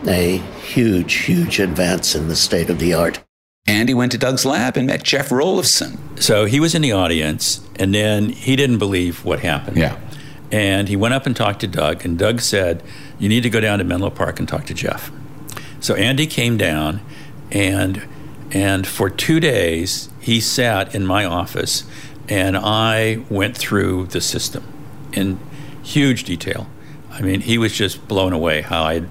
a 0.07 0.39
huge, 0.63 1.15
huge 1.15 1.61
advance 1.61 2.15
in 2.15 2.29
the 2.29 2.37
state 2.37 2.71
of 2.71 2.79
the 2.79 2.95
art. 2.95 3.23
Andy 3.71 3.95
went 3.95 4.13
to 4.13 4.19
Doug's 4.19 4.45
lab 4.45 4.77
and 4.77 4.87
met 4.87 5.03
Jeff 5.03 5.29
Rulifson. 5.29 5.99
So 6.21 6.45
he 6.45 6.59
was 6.59 6.75
in 6.75 6.83
the 6.83 6.93
audience, 6.93 7.61
and 7.77 7.95
then 7.95 8.31
he 8.31 8.57
didn't 8.57 8.79
believe 8.79 9.25
what 9.25 9.41
happened. 9.41 9.77
Yeah. 9.77 9.99
And 10.51 10.89
he 10.89 10.97
went 10.97 11.15
up 11.15 11.25
and 11.25 11.37
talked 11.37 11.61
to 11.61 11.69
Doug, 11.69 12.05
and 12.05 12.19
Doug 12.19 12.41
said, 12.41 12.83
You 13.19 13.29
need 13.29 13.43
to 13.43 13.51
go 13.51 13.61
down 13.61 13.79
to 13.79 13.85
Menlo 13.85 14.11
Park 14.11 14.41
and 14.41 14.49
talk 14.49 14.65
to 14.67 14.75
Jeff. 14.75 15.13
So 15.79 15.95
Andy 15.95 16.27
came 16.27 16.57
down, 16.57 17.01
and 17.51 18.03
and 18.53 18.87
for 18.87 19.09
two 19.09 19.39
days 19.39 20.11
he 20.21 20.41
sat 20.41 20.93
in 20.93 21.07
my 21.07 21.25
office 21.25 21.85
and 22.29 22.57
I 22.57 23.25
went 23.29 23.57
through 23.57 24.07
the 24.07 24.21
system 24.21 24.65
in 25.13 25.39
huge 25.83 26.25
detail. 26.25 26.69
I 27.11 27.23
mean, 27.23 27.41
he 27.41 27.59
was 27.59 27.73
just 27.73 28.07
blown 28.09 28.33
away 28.33 28.63
how 28.63 28.85
I'd 28.85 29.09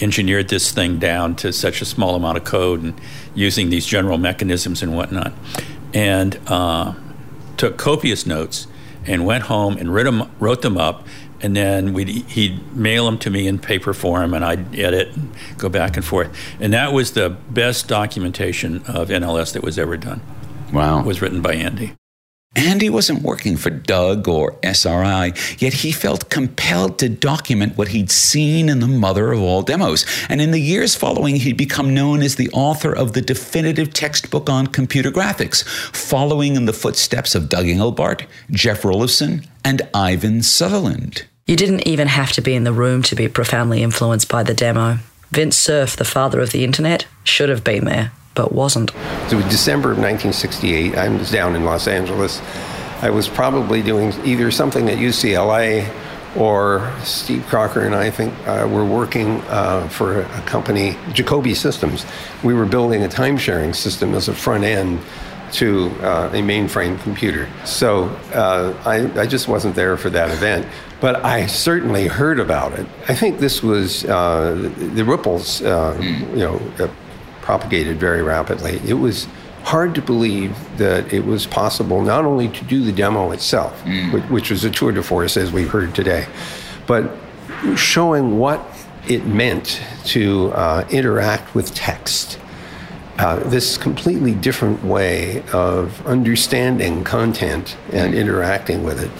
engineered 0.00 0.48
this 0.48 0.72
thing 0.72 0.98
down 0.98 1.36
to 1.36 1.52
such 1.52 1.80
a 1.80 1.84
small 1.84 2.14
amount 2.14 2.38
of 2.38 2.44
code 2.44 2.82
and 2.82 2.94
using 3.34 3.70
these 3.70 3.86
general 3.86 4.18
mechanisms 4.18 4.82
and 4.82 4.94
whatnot. 4.94 5.32
And 5.92 6.38
uh, 6.46 6.94
took 7.56 7.76
copious 7.76 8.26
notes 8.26 8.66
and 9.06 9.26
went 9.26 9.44
home 9.44 9.76
and 9.76 9.92
wrote 9.92 10.04
them, 10.04 10.30
wrote 10.38 10.62
them 10.62 10.76
up 10.76 11.06
and 11.42 11.56
then 11.56 11.92
we'd, 11.92 12.08
he'd 12.08 12.76
mail 12.76 13.06
them 13.06 13.18
to 13.18 13.30
me 13.30 13.46
in 13.46 13.58
paper 13.58 13.94
form, 13.94 14.34
and 14.34 14.44
I'd 14.44 14.78
edit 14.78 15.16
and 15.16 15.32
go 15.56 15.68
back 15.68 15.96
and 15.96 16.04
forth. 16.04 16.30
And 16.60 16.72
that 16.72 16.92
was 16.92 17.12
the 17.12 17.30
best 17.30 17.88
documentation 17.88 18.82
of 18.86 19.08
NLS 19.08 19.52
that 19.54 19.62
was 19.62 19.78
ever 19.78 19.96
done. 19.96 20.20
Wow. 20.72 21.00
It 21.00 21.06
was 21.06 21.22
written 21.22 21.40
by 21.40 21.54
Andy. 21.54 21.94
Andy 22.56 22.90
wasn't 22.90 23.22
working 23.22 23.56
for 23.56 23.70
Doug 23.70 24.26
or 24.26 24.58
SRI, 24.64 25.32
yet 25.58 25.72
he 25.72 25.92
felt 25.92 26.30
compelled 26.30 26.98
to 26.98 27.08
document 27.08 27.78
what 27.78 27.88
he'd 27.88 28.10
seen 28.10 28.68
in 28.68 28.80
the 28.80 28.88
mother 28.88 29.30
of 29.30 29.40
all 29.40 29.62
demos. 29.62 30.04
And 30.28 30.40
in 30.40 30.50
the 30.50 30.60
years 30.60 30.96
following, 30.96 31.36
he'd 31.36 31.56
become 31.56 31.94
known 31.94 32.22
as 32.22 32.34
the 32.34 32.50
author 32.50 32.92
of 32.92 33.12
the 33.12 33.20
definitive 33.20 33.92
textbook 33.92 34.50
on 34.50 34.66
computer 34.66 35.12
graphics, 35.12 35.62
following 35.94 36.56
in 36.56 36.64
the 36.64 36.72
footsteps 36.72 37.36
of 37.36 37.48
Doug 37.48 37.66
Engelbart, 37.66 38.26
Jeff 38.50 38.82
Rulifson, 38.82 39.46
and 39.64 39.82
Ivan 39.94 40.42
Sutherland. 40.42 41.26
You 41.46 41.54
didn't 41.54 41.86
even 41.86 42.08
have 42.08 42.32
to 42.32 42.40
be 42.40 42.54
in 42.54 42.64
the 42.64 42.72
room 42.72 43.02
to 43.04 43.14
be 43.14 43.28
profoundly 43.28 43.82
influenced 43.82 44.28
by 44.28 44.42
the 44.42 44.54
demo. 44.54 44.98
Vint 45.30 45.54
Cerf, 45.54 45.94
the 45.94 46.04
father 46.04 46.40
of 46.40 46.50
the 46.50 46.64
internet, 46.64 47.06
should 47.22 47.48
have 47.48 47.62
been 47.62 47.84
there 47.84 48.10
but 48.40 48.52
wasn't. 48.52 48.90
So 49.28 49.38
December 49.50 49.92
of 49.92 49.98
1968, 49.98 50.94
I 50.94 51.08
was 51.10 51.30
down 51.30 51.54
in 51.54 51.66
Los 51.66 51.86
Angeles. 51.86 52.40
I 53.02 53.10
was 53.10 53.28
probably 53.28 53.82
doing 53.82 54.14
either 54.24 54.50
something 54.50 54.88
at 54.88 54.96
UCLA 54.96 55.86
or 56.36 56.90
Steve 57.04 57.44
Crocker 57.48 57.82
and 57.82 57.94
I, 57.94 58.06
I 58.06 58.10
think 58.10 58.32
uh, 58.46 58.66
were 58.70 58.86
working 58.86 59.42
uh, 59.48 59.88
for 59.88 60.22
a 60.22 60.42
company, 60.46 60.92
Jacobi 61.12 61.54
Systems. 61.54 62.06
We 62.42 62.54
were 62.54 62.64
building 62.64 63.02
a 63.02 63.08
time 63.08 63.36
sharing 63.36 63.74
system 63.74 64.14
as 64.14 64.28
a 64.28 64.34
front 64.34 64.64
end 64.64 65.00
to 65.52 65.90
uh, 66.00 66.30
a 66.32 66.40
mainframe 66.40 66.98
computer. 67.02 67.46
So 67.66 68.04
uh, 68.32 68.72
I, 68.86 69.20
I, 69.20 69.26
just 69.26 69.48
wasn't 69.48 69.74
there 69.74 69.96
for 69.96 70.08
that 70.10 70.30
event, 70.30 70.64
but 71.00 71.24
I 71.24 71.46
certainly 71.46 72.06
heard 72.06 72.38
about 72.38 72.72
it. 72.78 72.86
I 73.08 73.16
think 73.16 73.40
this 73.40 73.60
was 73.60 74.04
uh, 74.04 74.70
the 74.94 75.04
ripples, 75.04 75.60
uh, 75.60 75.98
you 76.00 76.36
know 76.36 76.90
propagated 77.42 77.98
very 77.98 78.22
rapidly. 78.22 78.80
It 78.86 78.94
was 78.94 79.26
hard 79.62 79.94
to 79.94 80.02
believe 80.02 80.56
that 80.78 81.12
it 81.12 81.24
was 81.24 81.46
possible 81.46 82.02
not 82.02 82.24
only 82.24 82.48
to 82.48 82.64
do 82.64 82.82
the 82.82 82.92
demo 82.92 83.30
itself, 83.30 83.82
mm. 83.84 84.12
which, 84.12 84.24
which, 84.24 84.50
was 84.50 84.64
a 84.64 84.70
tour 84.70 84.92
de 84.92 85.02
force 85.02 85.36
as 85.36 85.52
we 85.52 85.64
heard 85.64 85.94
today, 85.94 86.26
but 86.86 87.10
showing 87.76 88.38
what 88.38 88.64
it 89.08 89.26
meant 89.26 89.82
to 90.04 90.52
uh, 90.52 90.86
interact 90.90 91.54
with 91.54 91.74
text. 91.74 92.38
Uh, 93.18 93.36
this 93.50 93.76
completely 93.76 94.34
different 94.34 94.82
way 94.82 95.42
of 95.52 96.06
understanding 96.06 97.04
content 97.04 97.76
and 97.92 98.14
mm. 98.14 98.18
interacting 98.18 98.82
with 98.82 99.02
it. 99.02 99.10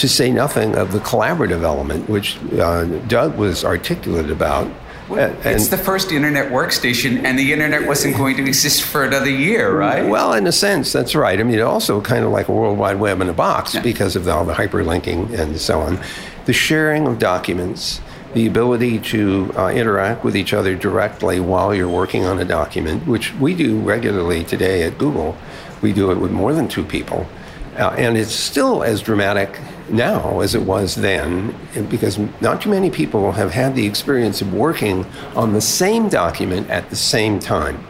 To 0.00 0.08
say 0.08 0.30
nothing 0.30 0.74
of 0.74 0.92
the 0.92 1.00
collaborative 1.00 1.62
element, 1.62 2.08
which 2.08 2.38
uh, 2.54 2.84
Doug 3.08 3.36
was 3.36 3.64
articulate 3.64 4.30
about, 4.30 4.70
well, 5.08 5.36
it's 5.44 5.68
the 5.68 5.78
first 5.78 6.10
internet 6.10 6.50
workstation, 6.50 7.22
and 7.24 7.38
the 7.38 7.52
internet 7.52 7.86
wasn't 7.86 8.16
going 8.16 8.36
to 8.36 8.44
exist 8.44 8.82
for 8.82 9.04
another 9.04 9.30
year, 9.30 9.76
right? 9.76 10.08
Well, 10.08 10.32
in 10.32 10.46
a 10.46 10.52
sense, 10.52 10.92
that's 10.92 11.14
right. 11.14 11.38
I 11.38 11.42
mean, 11.44 11.60
also 11.60 12.00
kind 12.00 12.24
of 12.24 12.32
like 12.32 12.48
a 12.48 12.52
World 12.52 12.76
Wide 12.76 12.98
Web 12.98 13.20
in 13.20 13.28
a 13.28 13.32
box 13.32 13.74
yeah. 13.74 13.82
because 13.82 14.16
of 14.16 14.26
all 14.26 14.44
the 14.44 14.54
hyperlinking 14.54 15.38
and 15.38 15.60
so 15.60 15.80
on. 15.80 16.00
The 16.46 16.52
sharing 16.52 17.06
of 17.06 17.18
documents, 17.18 18.00
the 18.34 18.46
ability 18.46 18.98
to 18.98 19.52
uh, 19.56 19.68
interact 19.68 20.24
with 20.24 20.36
each 20.36 20.52
other 20.52 20.74
directly 20.74 21.38
while 21.38 21.74
you're 21.74 21.88
working 21.88 22.24
on 22.24 22.38
a 22.40 22.44
document, 22.44 23.06
which 23.06 23.32
we 23.34 23.54
do 23.54 23.78
regularly 23.78 24.42
today 24.44 24.82
at 24.82 24.98
Google. 24.98 25.36
We 25.82 25.92
do 25.92 26.10
it 26.10 26.18
with 26.18 26.32
more 26.32 26.52
than 26.52 26.68
two 26.68 26.84
people. 26.84 27.28
Uh, 27.76 27.94
and 27.98 28.16
it's 28.16 28.32
still 28.32 28.82
as 28.82 29.02
dramatic 29.02 29.60
now 29.90 30.40
as 30.40 30.54
it 30.54 30.62
was 30.62 30.94
then, 30.94 31.54
because 31.90 32.18
not 32.40 32.60
too 32.60 32.70
many 32.70 32.90
people 32.90 33.32
have 33.32 33.52
had 33.52 33.74
the 33.74 33.86
experience 33.86 34.40
of 34.40 34.52
working 34.52 35.04
on 35.34 35.52
the 35.52 35.60
same 35.60 36.08
document 36.08 36.68
at 36.70 36.88
the 36.90 36.96
same 36.96 37.38
time. 37.38 37.86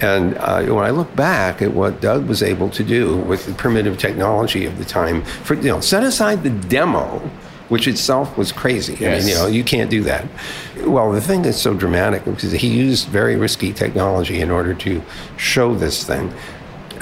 And 0.00 0.36
uh, 0.38 0.64
when 0.64 0.84
I 0.84 0.90
look 0.90 1.14
back 1.14 1.62
at 1.62 1.72
what 1.72 2.00
Doug 2.00 2.26
was 2.26 2.42
able 2.42 2.68
to 2.70 2.82
do 2.82 3.16
with 3.18 3.46
the 3.46 3.54
primitive 3.54 3.98
technology 3.98 4.66
of 4.66 4.78
the 4.78 4.84
time, 4.84 5.24
for 5.24 5.54
you 5.54 5.68
know, 5.68 5.80
set 5.80 6.02
aside 6.02 6.42
the 6.42 6.50
demo, 6.50 7.18
which 7.68 7.88
itself 7.88 8.36
was 8.36 8.52
crazy. 8.52 8.96
Yes. 9.00 9.02
I 9.02 9.18
mean, 9.18 9.28
you 9.28 9.34
know, 9.34 9.46
you 9.46 9.64
can't 9.64 9.90
do 9.90 10.02
that. 10.02 10.26
Well, 10.84 11.12
the 11.12 11.20
thing 11.20 11.42
that's 11.42 11.60
so 11.60 11.72
dramatic 11.72 12.26
is 12.26 12.52
he 12.52 12.68
used 12.68 13.08
very 13.08 13.36
risky 13.36 13.72
technology 13.72 14.40
in 14.40 14.50
order 14.50 14.74
to 14.74 15.00
show 15.36 15.74
this 15.74 16.04
thing. 16.04 16.32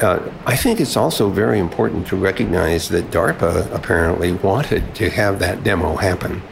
Uh, 0.00 0.30
I 0.46 0.56
think 0.56 0.80
it's 0.80 0.96
also 0.96 1.28
very 1.28 1.58
important 1.58 2.06
to 2.08 2.16
recognize 2.16 2.88
that 2.88 3.10
DARPA 3.10 3.72
apparently 3.74 4.32
wanted 4.32 4.94
to 4.94 5.10
have 5.10 5.38
that 5.40 5.62
demo 5.62 5.96
happen. 5.96 6.42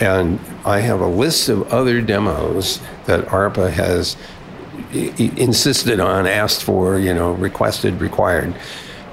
And 0.00 0.40
I 0.64 0.80
have 0.80 1.00
a 1.00 1.06
list 1.06 1.48
of 1.48 1.72
other 1.72 2.00
demos 2.00 2.80
that 3.06 3.26
ARPA 3.26 3.70
has 3.70 4.16
I- 4.92 5.32
insisted 5.36 6.00
on, 6.00 6.26
asked 6.26 6.64
for, 6.64 6.98
you 6.98 7.14
know, 7.14 7.32
requested, 7.32 8.00
required, 8.00 8.54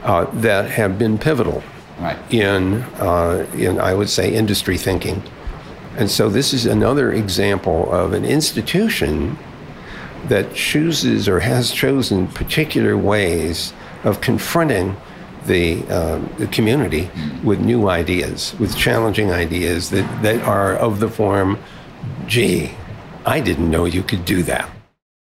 uh, 0.04 0.26
that 0.34 0.72
have 0.72 0.98
been 0.98 1.20
pivotal 1.20 1.64
right. 2.00 2.18
in, 2.34 2.82
uh, 3.00 3.46
in, 3.54 3.80
I 3.80 3.94
would 3.94 4.10
say, 4.10 4.34
industry 4.34 4.78
thinking. 4.78 5.22
And 5.98 6.10
so 6.10 6.30
this 6.30 6.54
is 6.54 6.66
another 6.66 7.12
example 7.12 7.92
of 7.92 8.14
an 8.14 8.26
institution 8.26 9.38
that 10.28 10.54
chooses 10.54 11.28
or 11.28 11.40
has 11.40 11.72
chosen 11.72 12.28
particular 12.28 12.98
ways 12.98 13.74
of 14.04 14.22
confronting 14.22 14.96
the, 15.46 15.84
uh, 15.90 16.20
the 16.38 16.48
community 16.48 17.10
with 17.44 17.60
new 17.60 17.90
ideas, 17.90 18.56
with 18.60 18.76
challenging 18.76 19.32
ideas 19.32 19.90
that, 19.90 20.24
that 20.24 20.42
are 20.44 20.76
of 20.76 21.00
the 21.00 21.10
form, 21.10 21.58
gee, 22.28 22.72
I 23.26 23.40
didn't 23.40 23.70
know 23.70 23.86
you 23.86 24.04
could 24.04 24.26
do 24.26 24.44
that. 24.44 24.70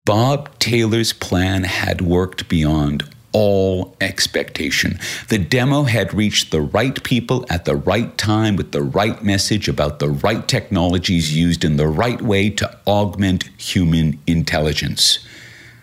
Bob 0.05 0.59
Taylor's 0.59 1.13
plan 1.13 1.65
had 1.65 2.01
worked 2.01 2.49
beyond 2.49 3.09
all 3.35 3.95
expectation. 4.01 4.99
The 5.29 5.39
demo 5.39 5.83
had 5.83 6.15
reached 6.15 6.51
the 6.51 6.63
right 6.63 7.03
people 7.03 7.45
at 7.51 7.67
the 7.67 7.77
right 7.77 8.17
time 8.17 8.57
with 8.57 8.73
the 8.73 8.83
right 8.83 9.23
message 9.23 9.69
about 9.69 9.99
the 9.99 10.09
right 10.09 10.47
technologies 10.49 11.37
used 11.37 11.65
in 11.65 11.77
the 11.77 11.89
right 11.89 12.23
way 12.23 12.49
to 12.51 12.79
augment 12.87 13.51
human 13.59 14.19
intelligence. 14.27 15.19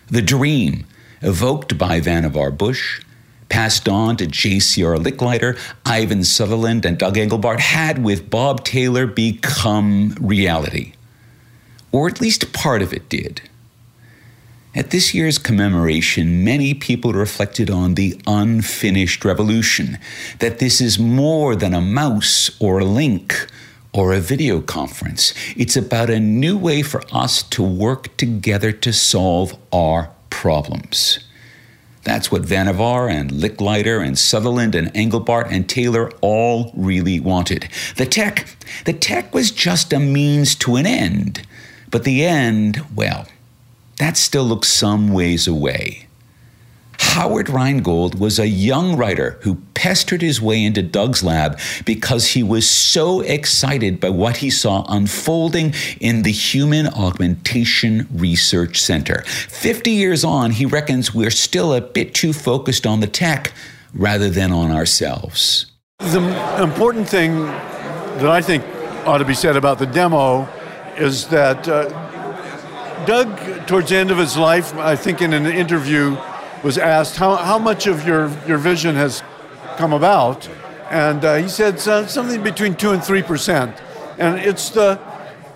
The 0.08 0.22
dream, 0.22 0.88
evoked 1.22 1.78
by 1.78 2.00
Vannevar 2.00 2.58
Bush, 2.58 3.04
passed 3.50 3.90
on 3.90 4.16
to 4.16 4.26
J.C.R. 4.26 4.96
Licklider, 4.96 5.60
Ivan 5.86 6.24
Sutherland, 6.24 6.86
and 6.86 6.98
Doug 6.98 7.16
Engelbart, 7.16 7.60
had 7.60 8.02
with 8.02 8.30
Bob 8.30 8.64
Taylor 8.64 9.06
become 9.06 10.16
reality. 10.22 10.94
Or 11.92 12.08
at 12.08 12.22
least 12.22 12.54
part 12.54 12.82
of 12.82 12.94
it 12.94 13.10
did. 13.10 13.42
At 14.74 14.92
this 14.92 15.14
year's 15.14 15.38
commemoration, 15.38 16.46
many 16.46 16.74
people 16.74 17.12
reflected 17.12 17.70
on 17.70 17.96
the 17.96 18.18
unfinished 18.26 19.26
revolution, 19.26 19.98
that 20.40 20.60
this 20.60 20.80
is 20.80 20.98
more 20.98 21.58
than 21.58 21.74
a 21.74 21.82
mouse 21.82 22.50
or 22.62 22.80
a 22.80 22.86
link 22.86 23.48
or 23.92 24.14
a 24.14 24.22
video 24.22 24.62
conference. 24.62 25.34
It's 25.58 25.76
about 25.76 26.10
a 26.10 26.22
new 26.22 26.58
way 26.58 26.84
for 26.84 27.04
us 27.12 27.44
to 27.44 27.62
work 27.62 28.16
together 28.16 28.72
to 28.72 28.94
solve 28.94 29.58
our 29.74 30.10
problems. 30.30 31.20
That's 32.04 32.32
what 32.32 32.44
Vannevar 32.44 33.12
and 33.12 33.30
Licklider 33.30 34.04
and 34.04 34.18
Sutherland 34.18 34.74
and 34.74 34.88
Engelbart 34.94 35.52
and 35.52 35.68
Taylor 35.68 36.10
all 36.22 36.72
really 36.78 37.20
wanted. 37.20 37.68
The 37.98 38.06
tech, 38.06 38.48
the 38.86 38.94
tech 38.94 39.34
was 39.34 39.52
just 39.52 39.92
a 39.92 40.00
means 40.00 40.56
to 40.56 40.78
an 40.78 40.86
end. 40.86 41.46
But 41.92 42.06
the 42.06 42.24
end, 42.24 42.82
well, 42.96 43.28
that 44.02 44.18
still 44.18 44.44
looks 44.44 44.68
some 44.68 45.14
ways 45.14 45.48
away. 45.48 46.08
Howard 47.00 47.50
Rheingold 47.50 48.20
was 48.20 48.40
a 48.40 48.48
young 48.48 48.96
writer 48.96 49.38
who 49.42 49.56
pestered 49.74 50.22
his 50.22 50.42
way 50.42 50.64
into 50.64 50.82
Doug's 50.82 51.24
lab 51.24 51.60
because 51.86 52.28
he 52.28 52.42
was 52.42 52.70
so 52.70 53.22
excited 53.22 54.00
by 54.00 54.10
what 54.10 54.38
he 54.38 54.50
saw 54.50 54.86
unfolding 54.88 55.74
in 56.00 56.22
the 56.22 56.32
Human 56.32 56.88
Augmentation 56.88 58.08
Research 58.14 58.82
Center. 58.82 59.22
50 59.24 59.92
years 59.92 60.24
on, 60.24 60.52
he 60.52 60.66
reckons 60.66 61.14
we're 61.14 61.32
still 61.32 61.74
a 61.74 61.82
bit 61.82 62.14
too 62.14 62.34
focused 62.34 62.88
on 62.88 63.02
the 63.02 63.08
tech 63.08 63.52
rather 63.94 64.30
than 64.30 64.52
on 64.52 64.72
ourselves. 64.72 65.66
The 66.00 66.22
important 66.64 67.10
thing 67.10 67.44
that 67.44 68.28
I 68.28 68.42
think 68.42 68.64
ought 69.06 69.18
to 69.18 69.26
be 69.26 69.34
said 69.34 69.58
about 69.58 69.80
the 69.80 69.86
demo 69.86 70.48
is 70.98 71.28
that 71.28 71.68
uh, 71.68 71.90
Doug, 73.06 73.68
towards 73.68 73.90
the 73.90 73.98
end 73.98 74.12
of 74.12 74.18
his 74.18 74.38
life, 74.38 74.76
I 74.76 74.96
think 74.96 75.22
in 75.22 75.34
an 75.34 75.46
interview, 75.46 76.18
was 76.64 76.78
asked 76.78 77.18
how, 77.18 77.36
how 77.36 77.58
much 77.58 77.88
of 77.88 78.06
your, 78.06 78.30
your 78.48 78.58
vision 78.58 78.96
has 78.96 79.24
come 79.78 79.94
about. 79.94 80.48
And 80.90 81.24
uh, 81.24 81.36
he 81.36 81.48
said 81.48 81.80
something 81.80 82.44
between 82.44 82.76
2 82.76 82.92
and 82.92 83.02
3%. 83.02 83.82
And 84.18 84.40
it's 84.40 84.70
the, 84.70 85.00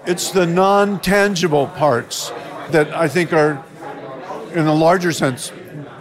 it's 0.05 0.31
the 0.31 0.45
non 0.45 0.99
tangible 0.99 1.67
parts 1.67 2.31
that 2.69 2.93
I 2.93 3.08
think 3.08 3.34
are, 3.34 3.63
in 4.53 4.65
a 4.65 4.73
larger 4.73 5.12
sense, 5.12 5.51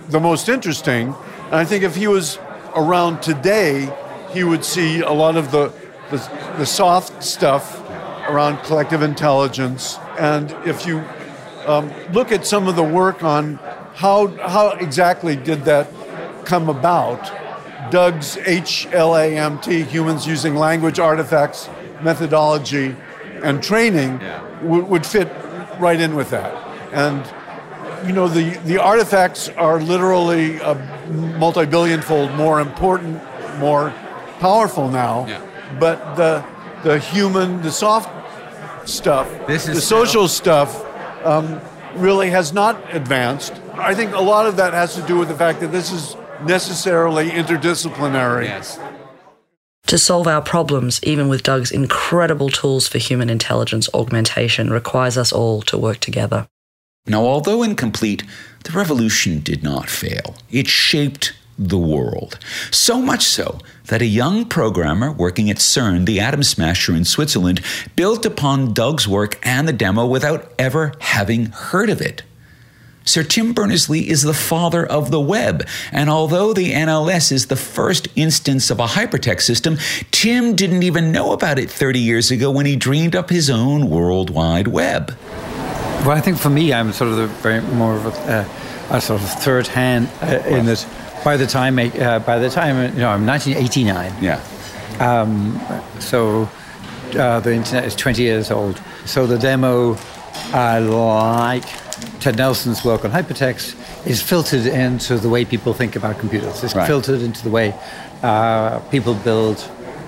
the 0.08 0.20
most 0.20 0.48
interesting. 0.48 1.14
And 1.46 1.54
I 1.54 1.64
think 1.64 1.84
if 1.84 1.96
he 1.96 2.06
was 2.06 2.38
around 2.74 3.22
today, 3.22 3.92
he 4.32 4.44
would 4.44 4.64
see 4.64 5.00
a 5.00 5.12
lot 5.12 5.36
of 5.36 5.50
the 5.50 5.72
the, 6.10 6.54
the 6.58 6.66
soft 6.66 7.22
stuff 7.22 7.80
around 8.28 8.58
collective 8.64 9.02
intelligence. 9.02 9.98
And 10.18 10.52
if 10.66 10.86
you 10.86 10.98
um, 11.66 11.92
look 12.12 12.32
at 12.32 12.46
some 12.46 12.68
of 12.68 12.76
the 12.76 12.82
work 12.82 13.22
on 13.22 13.56
how, 13.94 14.28
how 14.48 14.70
exactly 14.72 15.36
did 15.36 15.64
that 15.64 15.88
come 16.44 16.68
about, 16.68 17.32
Doug's 17.90 18.36
HLAMT, 18.36 19.86
Humans 19.86 20.26
Using 20.26 20.56
Language 20.56 20.98
Artifacts 20.98 21.68
Methodology 22.02 22.96
and 23.42 23.62
Training, 23.62 24.20
yeah. 24.20 24.40
w- 24.62 24.84
would 24.84 25.06
fit 25.06 25.28
right 25.78 26.00
in 26.00 26.14
with 26.14 26.30
that. 26.30 26.54
And 26.92 27.24
you 28.06 28.12
know, 28.12 28.28
the, 28.28 28.50
the 28.66 28.78
artifacts 28.78 29.48
are 29.50 29.80
literally 29.80 30.58
a 30.58 30.74
multi-billion 31.38 32.02
fold 32.02 32.32
more 32.32 32.60
important, 32.60 33.22
more 33.58 33.92
powerful 34.40 34.90
now. 34.90 35.26
Yeah. 35.26 35.40
But 35.80 36.16
the, 36.16 36.44
the 36.82 36.98
human, 36.98 37.62
the 37.62 37.72
soft 37.72 38.10
stuff, 38.88 39.46
the 39.46 39.58
social 39.58 40.28
stuff, 40.28 40.83
um, 41.24 41.60
really 41.96 42.30
has 42.30 42.52
not 42.52 42.94
advanced. 42.94 43.60
I 43.74 43.94
think 43.94 44.14
a 44.14 44.20
lot 44.20 44.46
of 44.46 44.56
that 44.56 44.72
has 44.72 44.94
to 44.96 45.02
do 45.02 45.18
with 45.18 45.28
the 45.28 45.34
fact 45.34 45.60
that 45.60 45.72
this 45.72 45.92
is 45.92 46.16
necessarily 46.42 47.30
interdisciplinary. 47.30 48.44
Yes. 48.44 48.78
To 49.88 49.98
solve 49.98 50.26
our 50.26 50.40
problems, 50.40 51.00
even 51.02 51.28
with 51.28 51.42
Doug's 51.42 51.70
incredible 51.70 52.48
tools 52.48 52.88
for 52.88 52.98
human 52.98 53.28
intelligence 53.28 53.88
augmentation, 53.92 54.70
requires 54.70 55.18
us 55.18 55.32
all 55.32 55.60
to 55.62 55.76
work 55.76 55.98
together. 55.98 56.48
Now, 57.06 57.22
although 57.22 57.62
incomplete, 57.62 58.24
the 58.64 58.72
revolution 58.72 59.40
did 59.40 59.62
not 59.62 59.90
fail. 59.90 60.36
It 60.50 60.68
shaped 60.68 61.34
the 61.58 61.78
world. 61.78 62.38
So 62.70 63.00
much 63.00 63.22
so 63.22 63.58
that 63.86 64.02
a 64.02 64.06
young 64.06 64.44
programmer 64.44 65.12
working 65.12 65.50
at 65.50 65.56
CERN, 65.56 66.06
the 66.06 66.20
atom 66.20 66.42
smasher 66.42 66.94
in 66.94 67.04
Switzerland, 67.04 67.60
built 67.96 68.24
upon 68.24 68.72
Doug's 68.72 69.06
work 69.06 69.38
and 69.46 69.68
the 69.68 69.72
demo 69.72 70.06
without 70.06 70.52
ever 70.58 70.92
having 71.00 71.46
heard 71.46 71.90
of 71.90 72.00
it. 72.00 72.22
Sir 73.06 73.22
Tim 73.22 73.52
Berners 73.52 73.90
Lee 73.90 74.08
is 74.08 74.22
the 74.22 74.32
father 74.32 74.84
of 74.84 75.10
the 75.10 75.20
web, 75.20 75.66
and 75.92 76.08
although 76.08 76.54
the 76.54 76.72
NLS 76.72 77.32
is 77.32 77.46
the 77.46 77.56
first 77.56 78.08
instance 78.16 78.70
of 78.70 78.80
a 78.80 78.86
hypertext 78.86 79.42
system, 79.42 79.76
Tim 80.10 80.56
didn't 80.56 80.82
even 80.82 81.12
know 81.12 81.32
about 81.32 81.58
it 81.58 81.70
30 81.70 82.00
years 82.00 82.30
ago 82.30 82.50
when 82.50 82.64
he 82.64 82.76
dreamed 82.76 83.14
up 83.14 83.28
his 83.28 83.50
own 83.50 83.90
World 83.90 84.30
Wide 84.30 84.68
Web. 84.68 85.14
Well, 86.00 86.12
I 86.12 86.20
think 86.22 86.38
for 86.38 86.48
me, 86.48 86.72
I'm 86.72 86.92
sort 86.92 87.10
of 87.10 87.18
the 87.18 87.26
very 87.26 87.60
more 87.60 87.94
of 87.94 88.06
a, 88.06 88.10
uh, 88.10 88.96
a 88.96 89.00
sort 89.02 89.20
of 89.20 89.28
third 89.28 89.66
hand 89.66 90.08
uh, 90.22 90.42
in 90.46 90.64
that. 90.66 90.86
By 91.24 91.38
the 91.38 91.46
time, 91.46 91.78
uh, 91.78 92.18
by 92.18 92.38
the 92.38 92.50
time, 92.50 92.92
you 92.94 93.00
know, 93.00 93.08
I'm 93.08 93.24
1989. 93.26 94.22
Yeah. 94.22 94.40
Um, 95.00 95.58
so 95.98 96.48
uh, 97.16 97.40
the 97.40 97.54
internet 97.54 97.84
is 97.84 97.96
20 97.96 98.22
years 98.22 98.50
old. 98.50 98.80
So 99.06 99.26
the 99.26 99.38
demo, 99.38 99.96
like 100.52 101.64
Ted 102.20 102.36
Nelson's 102.36 102.84
work 102.84 103.04
on 103.06 103.10
hypertext, 103.10 103.74
is 104.06 104.20
filtered 104.20 104.66
into 104.66 105.16
the 105.16 105.28
way 105.28 105.44
people 105.44 105.72
think 105.72 105.96
about 105.96 106.18
computers. 106.18 106.62
It's 106.62 106.74
right. 106.74 106.86
filtered 106.86 107.22
into 107.22 107.42
the 107.42 107.50
way 107.50 107.74
uh, 108.22 108.80
people 108.90 109.14
build 109.14 109.56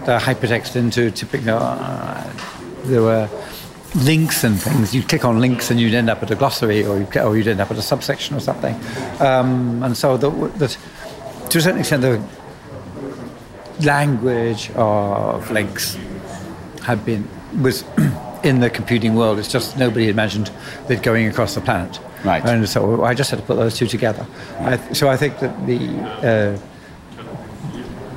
the 0.05 0.19
hypertext 0.19 0.77
into 0.77 1.11
typical. 1.11 1.59
Uh, 1.59 2.31
there 2.85 3.03
were 3.03 3.29
links 3.95 4.45
and 4.45 4.61
things. 4.61 4.95
You'd 4.95 5.09
click 5.09 5.25
on 5.25 5.41
links 5.41 5.71
and 5.71 5.81
you'd 5.81 5.95
end 5.95 6.11
up 6.11 6.23
at 6.23 6.31
a 6.31 6.35
glossary 6.35 6.85
or 6.85 6.99
you'd, 6.99 7.17
or 7.17 7.37
you'd 7.37 7.49
end 7.49 7.61
up 7.61 7.71
at 7.71 7.79
a 7.79 7.83
subsection 7.83 8.37
or 8.37 8.41
something. 8.41 8.75
Um, 9.21 9.83
and 9.83 9.97
so, 9.97 10.17
the, 10.17 10.31
the, 10.31 10.77
to 11.49 11.59
a 11.59 11.61
certain 11.61 11.81
extent, 11.81 12.03
the 12.03 12.23
language 13.85 14.71
of 14.75 15.51
links 15.51 15.99
had 16.83 17.05
been 17.05 17.29
was 17.61 17.85
in 18.45 18.61
the 18.61 18.71
computing 18.71 19.15
world. 19.15 19.39
It's 19.39 19.51
just 19.51 19.77
nobody 19.77 20.09
imagined 20.09 20.51
it 20.89 21.03
going 21.03 21.27
across 21.27 21.55
the 21.55 21.61
planet. 21.61 21.99
Right. 22.25 22.45
And 22.45 22.69
so 22.69 23.05
I 23.05 23.15
just 23.15 23.31
had 23.31 23.41
to 23.41 23.47
put 23.47 23.57
those 23.57 23.77
two 23.77 23.87
together. 23.87 24.27
I, 24.61 24.77
so 24.93 25.09
I 25.09 25.17
think 25.17 25.39
that 25.41 25.67
the, 25.67 25.79
uh, 26.23 26.59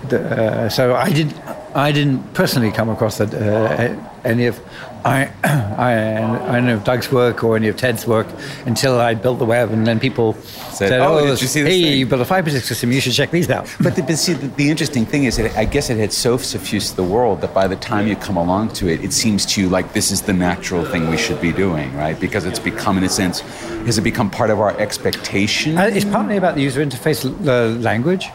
the 0.09 0.19
uh, 0.19 0.69
so 0.69 0.95
I 0.95 1.11
did 1.11 1.33
I 1.75 1.91
didn't 1.91 2.33
personally 2.33 2.71
come 2.71 2.89
across 2.89 3.17
that, 3.17 3.33
uh, 3.33 3.95
any 4.23 4.47
of 4.47 4.59
I, 5.05 5.31
I, 5.43 6.57
I 6.57 6.59
know 6.59 6.79
Doug's 6.79 7.11
work 7.11 7.43
or 7.43 7.55
any 7.55 7.67
of 7.69 7.77
Ted's 7.77 8.05
work 8.05 8.27
until 8.65 8.99
I 8.99 9.13
built 9.13 9.39
the 9.39 9.45
web, 9.45 9.71
and 9.71 9.87
then 9.87 9.99
people 9.99 10.33
said, 10.33 10.89
said 10.89 10.99
"Oh, 10.99 11.19
oh 11.19 11.27
did 11.27 11.41
you 11.41 11.47
see 11.47 11.61
this 11.61 11.73
hey, 11.73 11.83
thing? 11.83 11.99
you 11.99 12.05
built 12.05 12.21
a 12.21 12.25
hypertext 12.25 12.63
system. 12.63 12.91
You 12.91 12.99
should 12.99 13.13
check 13.13 13.31
these 13.31 13.49
out." 13.49 13.73
But, 13.79 13.95
the, 13.95 14.03
but 14.03 14.17
see, 14.17 14.33
the, 14.33 14.47
the, 14.47 14.69
interesting 14.69 15.05
thing 15.05 15.23
is, 15.23 15.37
that 15.37 15.55
I 15.57 15.65
guess 15.65 15.89
it 15.89 15.97
had 15.97 16.11
so 16.11 16.37
suffused 16.37 16.95
the 16.95 17.03
world 17.03 17.41
that 17.41 17.53
by 17.53 17.67
the 17.67 17.77
time 17.77 18.07
you 18.07 18.15
come 18.15 18.35
along 18.35 18.73
to 18.73 18.89
it, 18.89 19.03
it 19.03 19.13
seems 19.13 19.45
to 19.47 19.61
you 19.61 19.69
like 19.69 19.93
this 19.93 20.11
is 20.11 20.21
the 20.21 20.33
natural 20.33 20.83
thing 20.83 21.09
we 21.09 21.17
should 21.17 21.39
be 21.39 21.53
doing, 21.53 21.95
right? 21.95 22.19
Because 22.19 22.45
it's 22.45 22.59
become, 22.59 22.97
in 22.97 23.03
a 23.03 23.09
sense, 23.09 23.39
has 23.85 23.97
it 23.97 24.01
become 24.01 24.29
part 24.29 24.49
of 24.49 24.59
our 24.59 24.77
expectation? 24.79 25.77
Uh, 25.77 25.83
it's 25.83 26.05
partly 26.05 26.35
about 26.35 26.55
the 26.55 26.61
user 26.61 26.85
interface 26.85 27.23
uh, 27.47 27.79
language. 27.79 28.27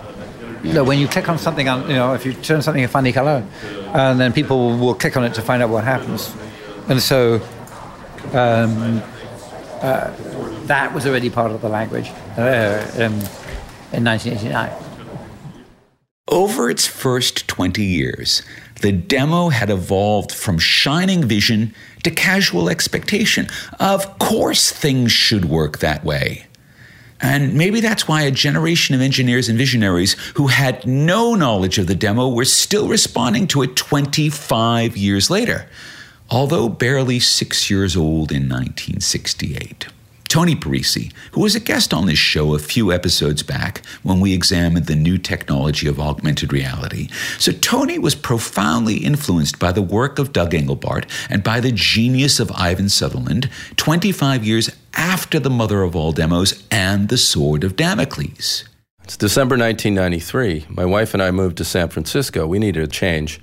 Yeah. 0.64 0.80
when 0.80 0.98
you 0.98 1.08
click 1.08 1.28
on 1.28 1.38
something, 1.38 1.68
on, 1.68 1.88
you 1.88 1.96
know, 1.96 2.14
if 2.14 2.24
you 2.24 2.32
turn 2.32 2.62
something 2.62 2.84
a 2.84 2.88
funny 2.88 3.12
color, 3.12 3.46
and 3.92 4.18
then 4.18 4.32
people 4.32 4.78
will 4.78 4.94
click 4.94 5.16
on 5.16 5.24
it 5.24 5.34
to 5.34 5.42
find 5.42 5.62
out 5.62 5.70
what 5.70 5.84
happens. 5.84 6.34
And 6.88 7.00
so 7.00 7.40
um, 8.32 9.02
uh, 9.82 10.10
that 10.66 10.92
was 10.94 11.06
already 11.06 11.30
part 11.30 11.50
of 11.50 11.60
the 11.60 11.68
language 11.68 12.08
uh, 12.38 12.84
in, 12.96 13.12
in 13.92 14.04
1989. 14.04 14.72
Over 16.28 16.70
its 16.70 16.86
first 16.86 17.46
20 17.48 17.84
years, 17.84 18.42
the 18.80 18.92
demo 18.92 19.50
had 19.50 19.70
evolved 19.70 20.32
from 20.32 20.58
shining 20.58 21.22
vision 21.22 21.74
to 22.02 22.10
casual 22.10 22.70
expectation. 22.70 23.48
Of 23.78 24.18
course, 24.18 24.70
things 24.70 25.12
should 25.12 25.44
work 25.44 25.78
that 25.78 26.04
way. 26.04 26.46
And 27.20 27.54
maybe 27.54 27.80
that's 27.80 28.06
why 28.06 28.22
a 28.22 28.30
generation 28.30 28.94
of 28.94 29.00
engineers 29.00 29.48
and 29.48 29.56
visionaries 29.56 30.14
who 30.34 30.48
had 30.48 30.86
no 30.86 31.34
knowledge 31.34 31.78
of 31.78 31.86
the 31.86 31.94
demo 31.94 32.28
were 32.28 32.44
still 32.44 32.88
responding 32.88 33.46
to 33.48 33.62
it 33.62 33.76
25 33.76 34.96
years 34.96 35.30
later 35.30 35.66
although 36.30 36.68
barely 36.68 37.20
six 37.20 37.70
years 37.70 37.96
old 37.96 38.32
in 38.32 38.48
1968. 38.48 39.86
Tony 40.28 40.56
Parisi, 40.56 41.12
who 41.30 41.42
was 41.42 41.54
a 41.54 41.60
guest 41.60 41.94
on 41.94 42.06
this 42.06 42.18
show 42.18 42.54
a 42.54 42.58
few 42.58 42.90
episodes 42.90 43.44
back 43.44 43.86
when 44.02 44.18
we 44.18 44.34
examined 44.34 44.86
the 44.86 44.96
new 44.96 45.16
technology 45.16 45.86
of 45.86 46.00
augmented 46.00 46.52
reality. 46.52 47.08
So, 47.38 47.52
Tony 47.52 48.00
was 48.00 48.16
profoundly 48.16 48.96
influenced 48.96 49.60
by 49.60 49.70
the 49.70 49.82
work 49.82 50.18
of 50.18 50.32
Doug 50.32 50.50
Engelbart 50.50 51.08
and 51.30 51.44
by 51.44 51.60
the 51.60 51.70
genius 51.70 52.40
of 52.40 52.50
Ivan 52.50 52.88
Sutherland 52.88 53.48
25 53.76 54.42
years 54.44 54.70
after 54.96 55.38
the 55.38 55.50
mother 55.50 55.82
of 55.82 55.94
all 55.94 56.12
demos 56.12 56.64
and 56.70 57.08
the 57.08 57.18
Sword 57.18 57.64
of 57.64 57.76
Damocles. 57.76 58.64
It's 59.02 59.16
December 59.16 59.56
1993. 59.56 60.66
My 60.68 60.84
wife 60.84 61.14
and 61.14 61.22
I 61.22 61.30
moved 61.30 61.58
to 61.58 61.64
San 61.64 61.88
Francisco. 61.88 62.46
We 62.46 62.58
needed 62.58 62.82
a 62.82 62.86
change. 62.86 63.40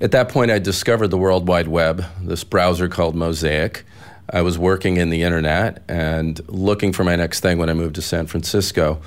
At 0.00 0.10
that 0.10 0.28
point, 0.28 0.50
I 0.50 0.58
discovered 0.58 1.08
the 1.08 1.18
World 1.18 1.46
Wide 1.46 1.68
Web, 1.68 2.04
this 2.20 2.44
browser 2.44 2.88
called 2.88 3.14
Mosaic. 3.14 3.84
I 4.30 4.42
was 4.42 4.58
working 4.58 4.96
in 4.96 5.10
the 5.10 5.22
internet 5.22 5.82
and 5.88 6.40
looking 6.48 6.92
for 6.92 7.04
my 7.04 7.14
next 7.14 7.40
thing 7.40 7.58
when 7.58 7.70
I 7.70 7.74
moved 7.74 7.94
to 7.96 8.02
San 8.02 8.26
Francisco. 8.26 9.00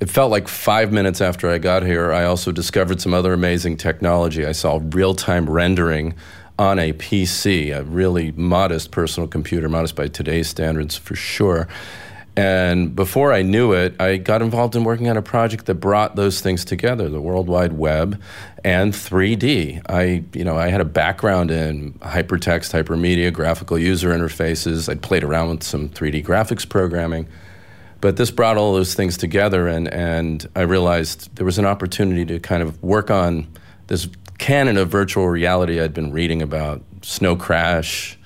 It 0.00 0.10
felt 0.10 0.30
like 0.30 0.48
five 0.48 0.92
minutes 0.92 1.20
after 1.20 1.48
I 1.48 1.58
got 1.58 1.84
here, 1.84 2.12
I 2.12 2.24
also 2.24 2.50
discovered 2.50 3.00
some 3.00 3.14
other 3.14 3.32
amazing 3.32 3.76
technology. 3.76 4.44
I 4.44 4.52
saw 4.52 4.80
real 4.82 5.14
time 5.14 5.48
rendering 5.48 6.14
on 6.62 6.78
a 6.78 6.92
PC, 6.92 7.76
a 7.76 7.82
really 7.82 8.30
modest 8.30 8.92
personal 8.92 9.26
computer, 9.26 9.68
modest 9.68 9.96
by 9.96 10.06
today's 10.06 10.48
standards 10.48 10.96
for 10.96 11.16
sure. 11.16 11.66
And 12.36 12.94
before 12.94 13.32
I 13.32 13.42
knew 13.42 13.72
it, 13.72 14.00
I 14.00 14.16
got 14.16 14.42
involved 14.42 14.76
in 14.76 14.84
working 14.84 15.10
on 15.10 15.16
a 15.16 15.22
project 15.22 15.66
that 15.66 15.74
brought 15.74 16.14
those 16.14 16.40
things 16.40 16.64
together, 16.64 17.08
the 17.08 17.20
World 17.20 17.48
Wide 17.48 17.72
Web 17.72 18.22
and 18.62 18.92
3D. 18.92 19.82
I, 19.90 20.22
you 20.32 20.44
know, 20.44 20.56
I 20.56 20.68
had 20.68 20.80
a 20.80 20.84
background 20.84 21.50
in 21.50 21.94
hypertext, 21.94 22.72
hypermedia, 22.72 23.32
graphical 23.32 23.76
user 23.76 24.10
interfaces. 24.10 24.88
I'd 24.88 25.02
played 25.02 25.24
around 25.24 25.48
with 25.50 25.64
some 25.64 25.88
3D 25.88 26.24
graphics 26.24 26.66
programming. 26.66 27.26
But 28.00 28.18
this 28.18 28.30
brought 28.30 28.56
all 28.56 28.72
those 28.72 28.94
things 28.94 29.16
together, 29.16 29.66
and, 29.66 29.92
and 29.92 30.48
I 30.54 30.60
realized 30.60 31.34
there 31.34 31.44
was 31.44 31.58
an 31.58 31.66
opportunity 31.66 32.24
to 32.26 32.38
kind 32.38 32.62
of 32.62 32.80
work 32.84 33.10
on 33.10 33.48
this 33.88 34.08
canon 34.42 34.76
of 34.76 34.88
virtual 34.88 35.28
reality 35.28 35.80
I'd 35.80 35.94
been 35.94 36.10
reading 36.10 36.42
about 36.42 36.82
Snow 37.02 37.36
Crash, 37.36 38.18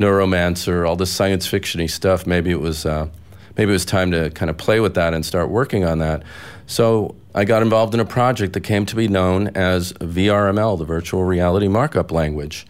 Neuromancer, 0.00 0.86
all 0.86 0.96
this 0.96 1.12
science 1.12 1.46
fictiony 1.46 1.88
stuff. 1.88 2.26
Maybe 2.26 2.50
it 2.50 2.60
was 2.60 2.84
uh, 2.84 3.08
maybe 3.56 3.70
it 3.70 3.74
was 3.74 3.84
time 3.84 4.10
to 4.10 4.30
kind 4.30 4.50
of 4.50 4.58
play 4.58 4.80
with 4.80 4.94
that 4.94 5.14
and 5.14 5.24
start 5.24 5.48
working 5.48 5.84
on 5.84 6.00
that. 6.00 6.24
So 6.66 7.14
I 7.36 7.44
got 7.44 7.62
involved 7.62 7.94
in 7.94 8.00
a 8.00 8.04
project 8.04 8.54
that 8.54 8.62
came 8.62 8.84
to 8.86 8.96
be 8.96 9.06
known 9.06 9.46
as 9.54 9.92
VRML, 9.92 10.76
the 10.76 10.84
Virtual 10.84 11.22
Reality 11.22 11.68
Markup 11.68 12.10
Language, 12.10 12.66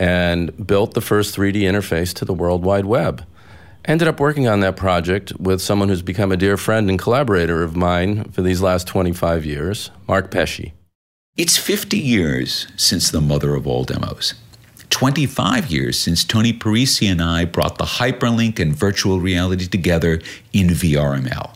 and 0.00 0.66
built 0.66 0.94
the 0.94 1.00
first 1.00 1.36
3D 1.36 1.62
interface 1.62 2.12
to 2.14 2.24
the 2.24 2.34
World 2.34 2.64
Wide 2.64 2.86
Web. 2.86 3.24
Ended 3.84 4.08
up 4.08 4.18
working 4.18 4.48
on 4.48 4.58
that 4.58 4.76
project 4.76 5.32
with 5.38 5.62
someone 5.62 5.88
who's 5.88 6.02
become 6.02 6.32
a 6.32 6.36
dear 6.36 6.56
friend 6.56 6.90
and 6.90 6.98
collaborator 6.98 7.62
of 7.62 7.76
mine 7.76 8.24
for 8.32 8.42
these 8.42 8.60
last 8.60 8.88
25 8.88 9.46
years, 9.46 9.92
Mark 10.08 10.32
Pesce. 10.32 10.72
It's 11.40 11.56
50 11.56 11.96
years 11.96 12.66
since 12.76 13.10
the 13.10 13.20
mother 13.22 13.54
of 13.54 13.66
all 13.66 13.84
demos. 13.84 14.34
25 14.90 15.70
years 15.70 15.98
since 15.98 16.22
Tony 16.22 16.52
Parisi 16.52 17.10
and 17.10 17.22
I 17.22 17.46
brought 17.46 17.78
the 17.78 17.96
hyperlink 17.96 18.58
and 18.58 18.76
virtual 18.76 19.20
reality 19.20 19.66
together 19.66 20.20
in 20.52 20.66
VRML. 20.66 21.54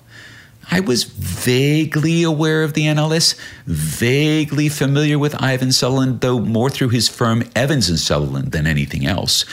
I 0.70 0.80
was 0.80 1.04
vaguely 1.04 2.22
aware 2.22 2.62
of 2.62 2.72
the 2.72 2.84
NLS, 2.86 3.38
vaguely 3.66 4.70
familiar 4.70 5.18
with 5.18 5.34
Ivan 5.42 5.70
Sutherland, 5.70 6.22
though 6.22 6.40
more 6.40 6.70
through 6.70 6.88
his 6.88 7.10
firm 7.10 7.44
Evans 7.54 7.90
and 7.90 7.98
Sutherland 7.98 8.52
than 8.52 8.66
anything 8.66 9.04
else. 9.04 9.44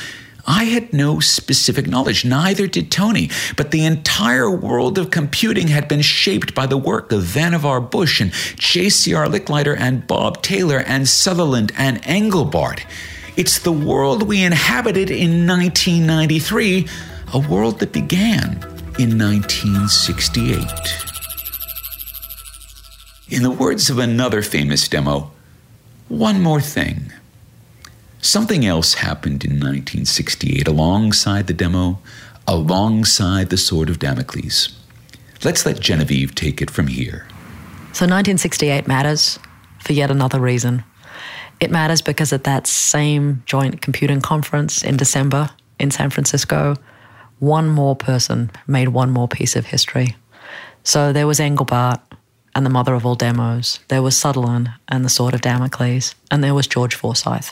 I 0.45 0.65
had 0.65 0.91
no 0.93 1.19
specific 1.19 1.88
knowledge, 1.88 2.25
neither 2.25 2.67
did 2.67 2.91
Tony, 2.91 3.30
but 3.56 3.71
the 3.71 3.86
entire 3.86 4.49
world 4.49 4.97
of 4.97 5.12
computing 5.12 5.67
had 5.67 5.88
been 5.88 6.01
shaped 6.01 6.56
by 6.56 6.65
the 6.65 6.77
work 6.77 7.12
of 7.12 7.23
Vannevar 7.23 7.89
Bush 7.89 8.19
and 8.21 8.32
J.C.R. 8.58 9.27
Licklider 9.27 9.77
and 9.77 10.08
Bob 10.08 10.41
Taylor 10.41 10.80
and 10.80 11.08
Sutherland 11.08 11.71
and 11.77 12.01
Engelbart. 12.04 12.82
It's 13.38 13.60
the 13.60 13.71
world 13.71 14.23
we 14.23 14.43
inhabited 14.43 15.10
in 15.10 15.47
1993, 15.47 16.88
a 17.34 17.39
world 17.39 17.80
that 17.80 17.93
began 17.93 18.58
in 18.99 19.17
1968. 19.17 20.62
In 23.30 23.43
the 23.43 23.51
words 23.51 23.89
of 23.89 23.97
another 23.99 24.41
famous 24.41 24.88
demo, 24.89 25.32
one 26.10 26.41
more 26.41 26.60
thing. 26.60 27.13
Something 28.21 28.65
else 28.65 28.93
happened 28.93 29.43
in 29.43 29.53
1968 29.53 30.67
alongside 30.67 31.47
the 31.47 31.53
demo, 31.53 31.99
alongside 32.47 33.49
the 33.49 33.57
Sword 33.57 33.89
of 33.89 33.97
Damocles. 33.97 34.77
Let's 35.43 35.65
let 35.65 35.79
Genevieve 35.79 36.36
take 36.36 36.62
it 36.62 36.69
from 36.69 36.86
here. 36.86 37.25
So 37.93 38.05
1968 38.05 38.88
matters 38.88 39.39
for 39.79 39.93
yet 39.93 40.12
another 40.12 40.39
reason. 40.39 40.84
It 41.60 41.71
matters 41.71 42.01
because 42.01 42.31
at 42.31 42.43
that 42.43 42.67
same 42.67 43.41
joint 43.47 43.81
computing 43.81 44.21
conference 44.21 44.84
in 44.84 44.97
December 44.97 45.49
in 45.79 45.89
San 45.89 46.12
Francisco, 46.12 46.75
one 47.39 47.69
more 47.69 47.95
person 47.95 48.51
made 48.67 48.89
one 48.89 49.10
more 49.10 49.27
piece 49.27 49.55
of 49.55 49.65
history. 49.65 50.15
So 50.84 51.12
there 51.12 51.25
was 51.25 51.39
Engelbart, 51.39 51.99
and 52.56 52.66
the 52.66 52.70
mother 52.70 52.94
of 52.94 53.06
all 53.06 53.16
demos. 53.16 53.80
There 53.88 54.02
was 54.02 54.18
Sutherland 54.18 54.72
and 54.90 55.06
the 55.06 55.10
Sword 55.10 55.34
of 55.34 55.42
Damocles, 55.42 56.16
and 56.30 56.44
there 56.44 56.54
was 56.54 56.68
George 56.68 56.96
Forsythe, 56.96 57.50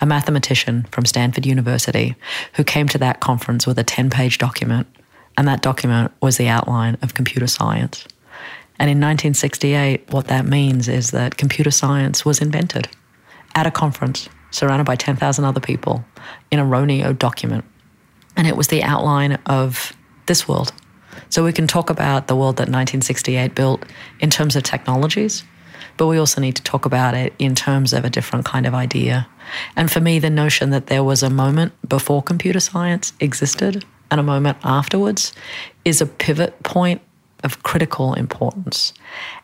a 0.00 0.06
mathematician 0.06 0.86
from 0.90 1.06
Stanford 1.06 1.46
University 1.46 2.14
who 2.54 2.64
came 2.64 2.88
to 2.88 2.98
that 2.98 3.20
conference 3.20 3.66
with 3.66 3.78
a 3.78 3.84
10 3.84 4.10
page 4.10 4.38
document, 4.38 4.86
and 5.36 5.48
that 5.48 5.62
document 5.62 6.12
was 6.20 6.36
the 6.36 6.48
outline 6.48 6.96
of 7.02 7.14
computer 7.14 7.46
science. 7.46 8.06
And 8.78 8.90
in 8.90 8.98
1968, 8.98 10.12
what 10.12 10.26
that 10.26 10.46
means 10.46 10.88
is 10.88 11.12
that 11.12 11.36
computer 11.36 11.70
science 11.70 12.24
was 12.24 12.40
invented 12.40 12.88
at 13.54 13.66
a 13.66 13.70
conference 13.70 14.28
surrounded 14.50 14.84
by 14.84 14.96
10,000 14.96 15.44
other 15.44 15.60
people 15.60 16.04
in 16.50 16.58
a 16.58 16.64
Roneo 16.64 17.16
document. 17.16 17.64
And 18.36 18.46
it 18.46 18.56
was 18.56 18.68
the 18.68 18.82
outline 18.82 19.38
of 19.46 19.92
this 20.26 20.48
world 20.48 20.72
so 21.34 21.42
we 21.42 21.52
can 21.52 21.66
talk 21.66 21.90
about 21.90 22.28
the 22.28 22.36
world 22.36 22.58
that 22.58 22.68
1968 22.68 23.56
built 23.56 23.84
in 24.20 24.30
terms 24.30 24.54
of 24.54 24.62
technologies, 24.62 25.42
but 25.96 26.06
we 26.06 26.16
also 26.16 26.40
need 26.40 26.54
to 26.54 26.62
talk 26.62 26.86
about 26.86 27.12
it 27.14 27.32
in 27.40 27.56
terms 27.56 27.92
of 27.92 28.04
a 28.04 28.08
different 28.08 28.44
kind 28.44 28.64
of 28.66 28.72
idea. 28.72 29.26
And 29.74 29.90
for 29.90 30.00
me, 30.00 30.20
the 30.20 30.30
notion 30.30 30.70
that 30.70 30.86
there 30.86 31.02
was 31.02 31.24
a 31.24 31.30
moment 31.30 31.72
before 31.88 32.22
computer 32.22 32.60
science 32.60 33.12
existed 33.18 33.84
and 34.12 34.20
a 34.20 34.22
moment 34.22 34.58
afterwards 34.62 35.32
is 35.84 36.00
a 36.00 36.06
pivot 36.06 36.62
point 36.62 37.02
of 37.42 37.64
critical 37.64 38.14
importance. 38.14 38.92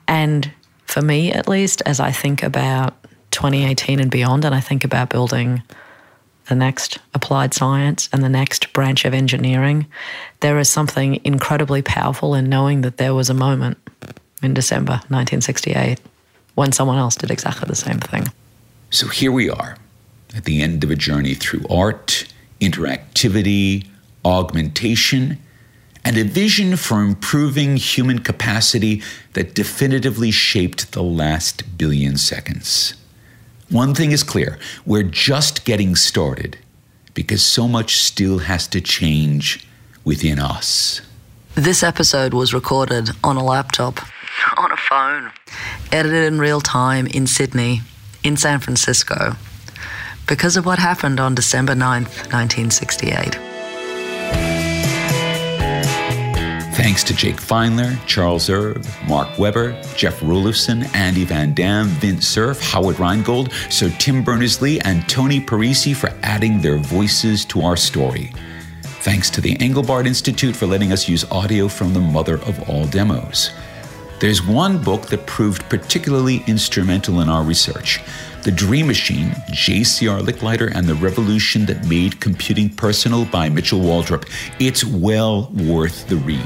And 0.07 0.53
for 0.85 1.03
me, 1.03 1.33
at 1.33 1.49
least, 1.49 1.83
as 1.87 1.99
I 1.99 2.13
think 2.13 2.45
about 2.45 2.95
2018 3.33 3.99
and 3.99 4.13
beyond, 4.13 4.45
and 4.45 4.55
I 4.55 4.61
think 4.61 4.85
about 4.85 5.11
building 5.11 5.65
the 6.51 6.57
next 6.57 6.99
applied 7.15 7.55
science 7.55 8.09
and 8.13 8.23
the 8.23 8.29
next 8.29 8.73
branch 8.73 9.05
of 9.05 9.15
engineering, 9.15 9.87
there 10.41 10.59
is 10.59 10.69
something 10.69 11.21
incredibly 11.25 11.81
powerful 11.81 12.35
in 12.35 12.49
knowing 12.49 12.81
that 12.83 12.97
there 12.97 13.15
was 13.15 13.31
a 13.31 13.35
moment 13.35 13.79
in 14.43 14.53
December 14.53 14.95
1968 15.09 16.01
when 16.57 16.73
someone 16.73 16.99
else 16.99 17.15
did 17.15 17.31
exactly 17.31 17.69
the 17.69 17.77
same 17.77 18.01
thing. 18.01 18.25
So 18.91 19.07
here 19.07 19.31
we 19.31 19.49
are 19.49 19.77
at 20.37 20.45
the 20.45 20.61
end 20.61 20.83
of 20.83 20.91
a 20.91 20.97
journey 20.97 21.35
through 21.35 21.65
art, 21.71 22.27
interactivity, 22.61 23.87
augmentation, 24.25 25.39
and 26.05 26.19
a 26.19 26.25
vision 26.25 26.77
for 26.77 27.01
improving 27.01 27.77
human 27.77 28.19
capacity 28.19 29.03
that 29.35 29.55
definitively 29.55 30.33
shaped 30.33 30.93
the 30.93 31.03
last 31.03 31.79
billion 31.79 32.17
seconds. 32.17 32.95
One 33.71 33.95
thing 33.95 34.11
is 34.11 34.25
clear 34.25 34.59
we're 34.85 35.05
just 35.05 35.65
getting 35.65 35.95
started 35.95 36.59
because 37.15 37.43
so 37.43 37.69
much 37.69 37.99
still 37.99 38.39
has 38.39 38.67
to 38.69 38.81
change 38.81 39.65
within 40.05 40.41
us. 40.41 41.01
This 41.55 41.85
episode 41.85 42.35
was 42.35 42.53
recorded 42.53 43.11
on 43.23 43.37
a 43.37 43.45
laptop, 43.45 44.01
on 44.57 44.73
a 44.73 44.77
phone, 44.77 45.31
edited 45.93 46.25
in 46.25 46.41
real 46.41 46.61
time 46.61 47.07
in 47.07 47.29
Sydney, 47.29 47.83
in 48.25 48.37
San 48.37 48.59
Francisco, 48.59 49.37
because 50.27 50.57
of 50.57 50.67
what 50.67 50.81
happened 50.81 51.21
on 51.21 51.37
December 51.37 51.75
9th, 51.75 52.33
1968. 52.33 53.50
Thanks 56.83 57.05
to 57.05 57.15
Jake 57.15 57.37
Feinler, 57.37 57.95
Charles 58.07 58.49
Erb, 58.49 58.87
Marc 59.07 59.39
Weber, 59.39 59.79
Jeff 59.95 60.19
Rulifson, 60.21 60.83
Andy 60.95 61.27
Van 61.27 61.53
Dam, 61.53 61.89
Vint 61.89 62.25
Cerf, 62.25 62.59
Howard 62.59 62.99
Rheingold, 62.99 63.53
Sir 63.69 63.95
Tim 63.99 64.25
Berners-Lee, 64.25 64.81
and 64.81 65.07
Tony 65.07 65.43
Parisi 65.43 65.95
for 65.95 66.11
adding 66.23 66.63
their 66.63 66.79
voices 66.79 67.45
to 67.45 67.61
our 67.61 67.77
story. 67.77 68.33
Thanks 69.03 69.29
to 69.29 69.43
the 69.43 69.57
Engelbart 69.59 70.07
Institute 70.07 70.57
for 70.57 70.65
letting 70.65 70.91
us 70.91 71.07
use 71.07 71.31
audio 71.31 71.69
from 71.69 71.93
the 71.93 72.01
mother 72.01 72.37
of 72.45 72.67
all 72.71 72.87
demos. 72.87 73.51
There's 74.19 74.43
one 74.43 74.83
book 74.83 75.03
that 75.09 75.27
proved 75.27 75.69
particularly 75.69 76.43
instrumental 76.47 77.21
in 77.21 77.29
our 77.29 77.43
research 77.43 78.01
the 78.43 78.51
Dream 78.51 78.87
Machine, 78.87 79.35
J.C.R. 79.53 80.21
Licklider, 80.21 80.73
and 80.75 80.87
the 80.87 80.95
Revolution 80.95 81.67
That 81.67 81.87
Made 81.87 82.21
Computing 82.21 82.71
Personal 82.71 83.27
by 83.27 83.49
Mitchell 83.49 83.81
Waldrop. 83.81 84.29
It's 84.59 84.85
well 84.85 85.51
worth 85.55 86.09
the 86.09 86.17
read. 86.17 86.43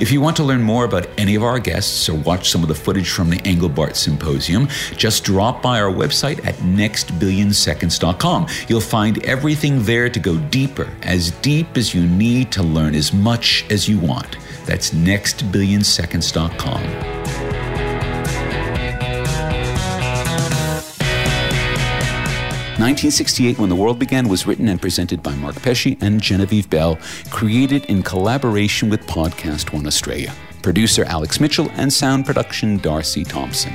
If 0.00 0.10
you 0.10 0.20
want 0.20 0.36
to 0.38 0.42
learn 0.42 0.62
more 0.62 0.84
about 0.84 1.06
any 1.16 1.36
of 1.36 1.44
our 1.44 1.60
guests 1.60 2.08
or 2.08 2.16
watch 2.16 2.50
some 2.50 2.62
of 2.62 2.68
the 2.68 2.74
footage 2.74 3.08
from 3.08 3.30
the 3.30 3.36
Engelbart 3.38 3.94
Symposium, 3.94 4.66
just 4.96 5.22
drop 5.22 5.62
by 5.62 5.80
our 5.80 5.92
website 5.92 6.44
at 6.44 6.56
nextbillionseconds.com. 6.56 8.48
You'll 8.68 8.80
find 8.80 9.24
everything 9.24 9.84
there 9.84 10.10
to 10.10 10.18
go 10.18 10.38
deeper, 10.38 10.90
as 11.02 11.30
deep 11.30 11.76
as 11.76 11.94
you 11.94 12.04
need 12.04 12.50
to 12.50 12.64
learn 12.64 12.96
as 12.96 13.12
much 13.12 13.64
as 13.70 13.88
you 13.88 14.00
want. 14.00 14.36
That's 14.66 14.90
nextbillionseconds.com. 14.90 17.21
1968 22.82 23.60
When 23.60 23.68
the 23.68 23.76
World 23.76 24.00
Began 24.00 24.26
was 24.26 24.44
written 24.44 24.66
and 24.66 24.82
presented 24.82 25.22
by 25.22 25.36
Mark 25.36 25.54
Pesce 25.62 25.96
and 26.00 26.20
Genevieve 26.20 26.68
Bell, 26.68 26.98
created 27.30 27.84
in 27.84 28.02
collaboration 28.02 28.90
with 28.90 29.06
Podcast 29.06 29.72
One 29.72 29.86
Australia. 29.86 30.34
Producer 30.62 31.04
Alex 31.04 31.38
Mitchell 31.38 31.70
and 31.74 31.92
sound 31.92 32.26
production 32.26 32.78
Darcy 32.78 33.22
Thompson. 33.22 33.72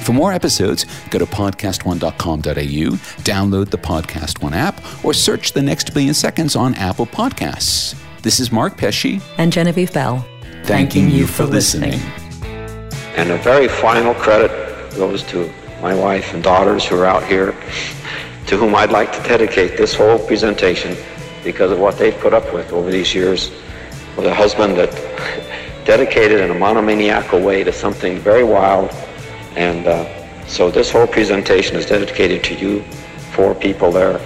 For 0.00 0.14
more 0.14 0.32
episodes, 0.32 0.86
go 1.10 1.18
to 1.18 1.26
podcastone.com.au, 1.26 2.96
download 3.22 3.68
the 3.68 3.76
Podcast 3.76 4.42
One 4.42 4.54
app, 4.54 4.80
or 5.04 5.12
search 5.12 5.52
The 5.52 5.60
Next 5.60 5.92
Billion 5.92 6.14
Seconds 6.14 6.56
on 6.56 6.74
Apple 6.76 7.04
Podcasts. 7.04 7.94
This 8.22 8.40
is 8.40 8.50
Mark 8.50 8.78
Pesce 8.78 9.20
and 9.36 9.52
Genevieve 9.52 9.92
Bell. 9.92 10.26
Thanking 10.62 11.10
you 11.10 11.26
for 11.26 11.44
listening. 11.44 12.00
And 13.14 13.30
a 13.30 13.36
very 13.36 13.68
final 13.68 14.14
credit 14.14 14.50
goes 14.96 15.22
to 15.24 15.52
my 15.82 15.94
wife 15.94 16.32
and 16.32 16.42
daughters 16.42 16.86
who 16.86 16.96
are 16.96 17.04
out 17.04 17.24
here 17.24 17.54
to 18.48 18.56
whom 18.56 18.74
I'd 18.74 18.90
like 18.90 19.12
to 19.12 19.22
dedicate 19.28 19.76
this 19.76 19.94
whole 19.94 20.18
presentation 20.18 20.96
because 21.44 21.70
of 21.70 21.78
what 21.78 21.98
they've 21.98 22.18
put 22.18 22.32
up 22.32 22.52
with 22.54 22.72
over 22.72 22.90
these 22.90 23.14
years 23.14 23.50
with 24.16 24.24
a 24.24 24.34
husband 24.34 24.78
that 24.78 24.90
dedicated 25.84 26.40
in 26.40 26.50
a 26.50 26.54
monomaniacal 26.54 27.40
way 27.40 27.62
to 27.62 27.72
something 27.72 28.18
very 28.18 28.44
wild. 28.44 28.90
And 29.54 29.86
uh, 29.86 30.46
so 30.46 30.70
this 30.70 30.90
whole 30.90 31.06
presentation 31.06 31.76
is 31.76 31.84
dedicated 31.84 32.42
to 32.44 32.54
you 32.54 32.82
four 33.32 33.54
people 33.54 33.92
there. 33.92 34.18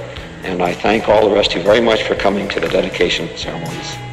And 0.44 0.62
I 0.62 0.72
thank 0.72 1.08
all 1.08 1.28
the 1.28 1.34
rest 1.34 1.50
of 1.52 1.58
you 1.58 1.62
very 1.64 1.80
much 1.80 2.04
for 2.04 2.14
coming 2.14 2.48
to 2.50 2.60
the 2.60 2.68
dedication 2.68 3.28
ceremonies. 3.36 4.11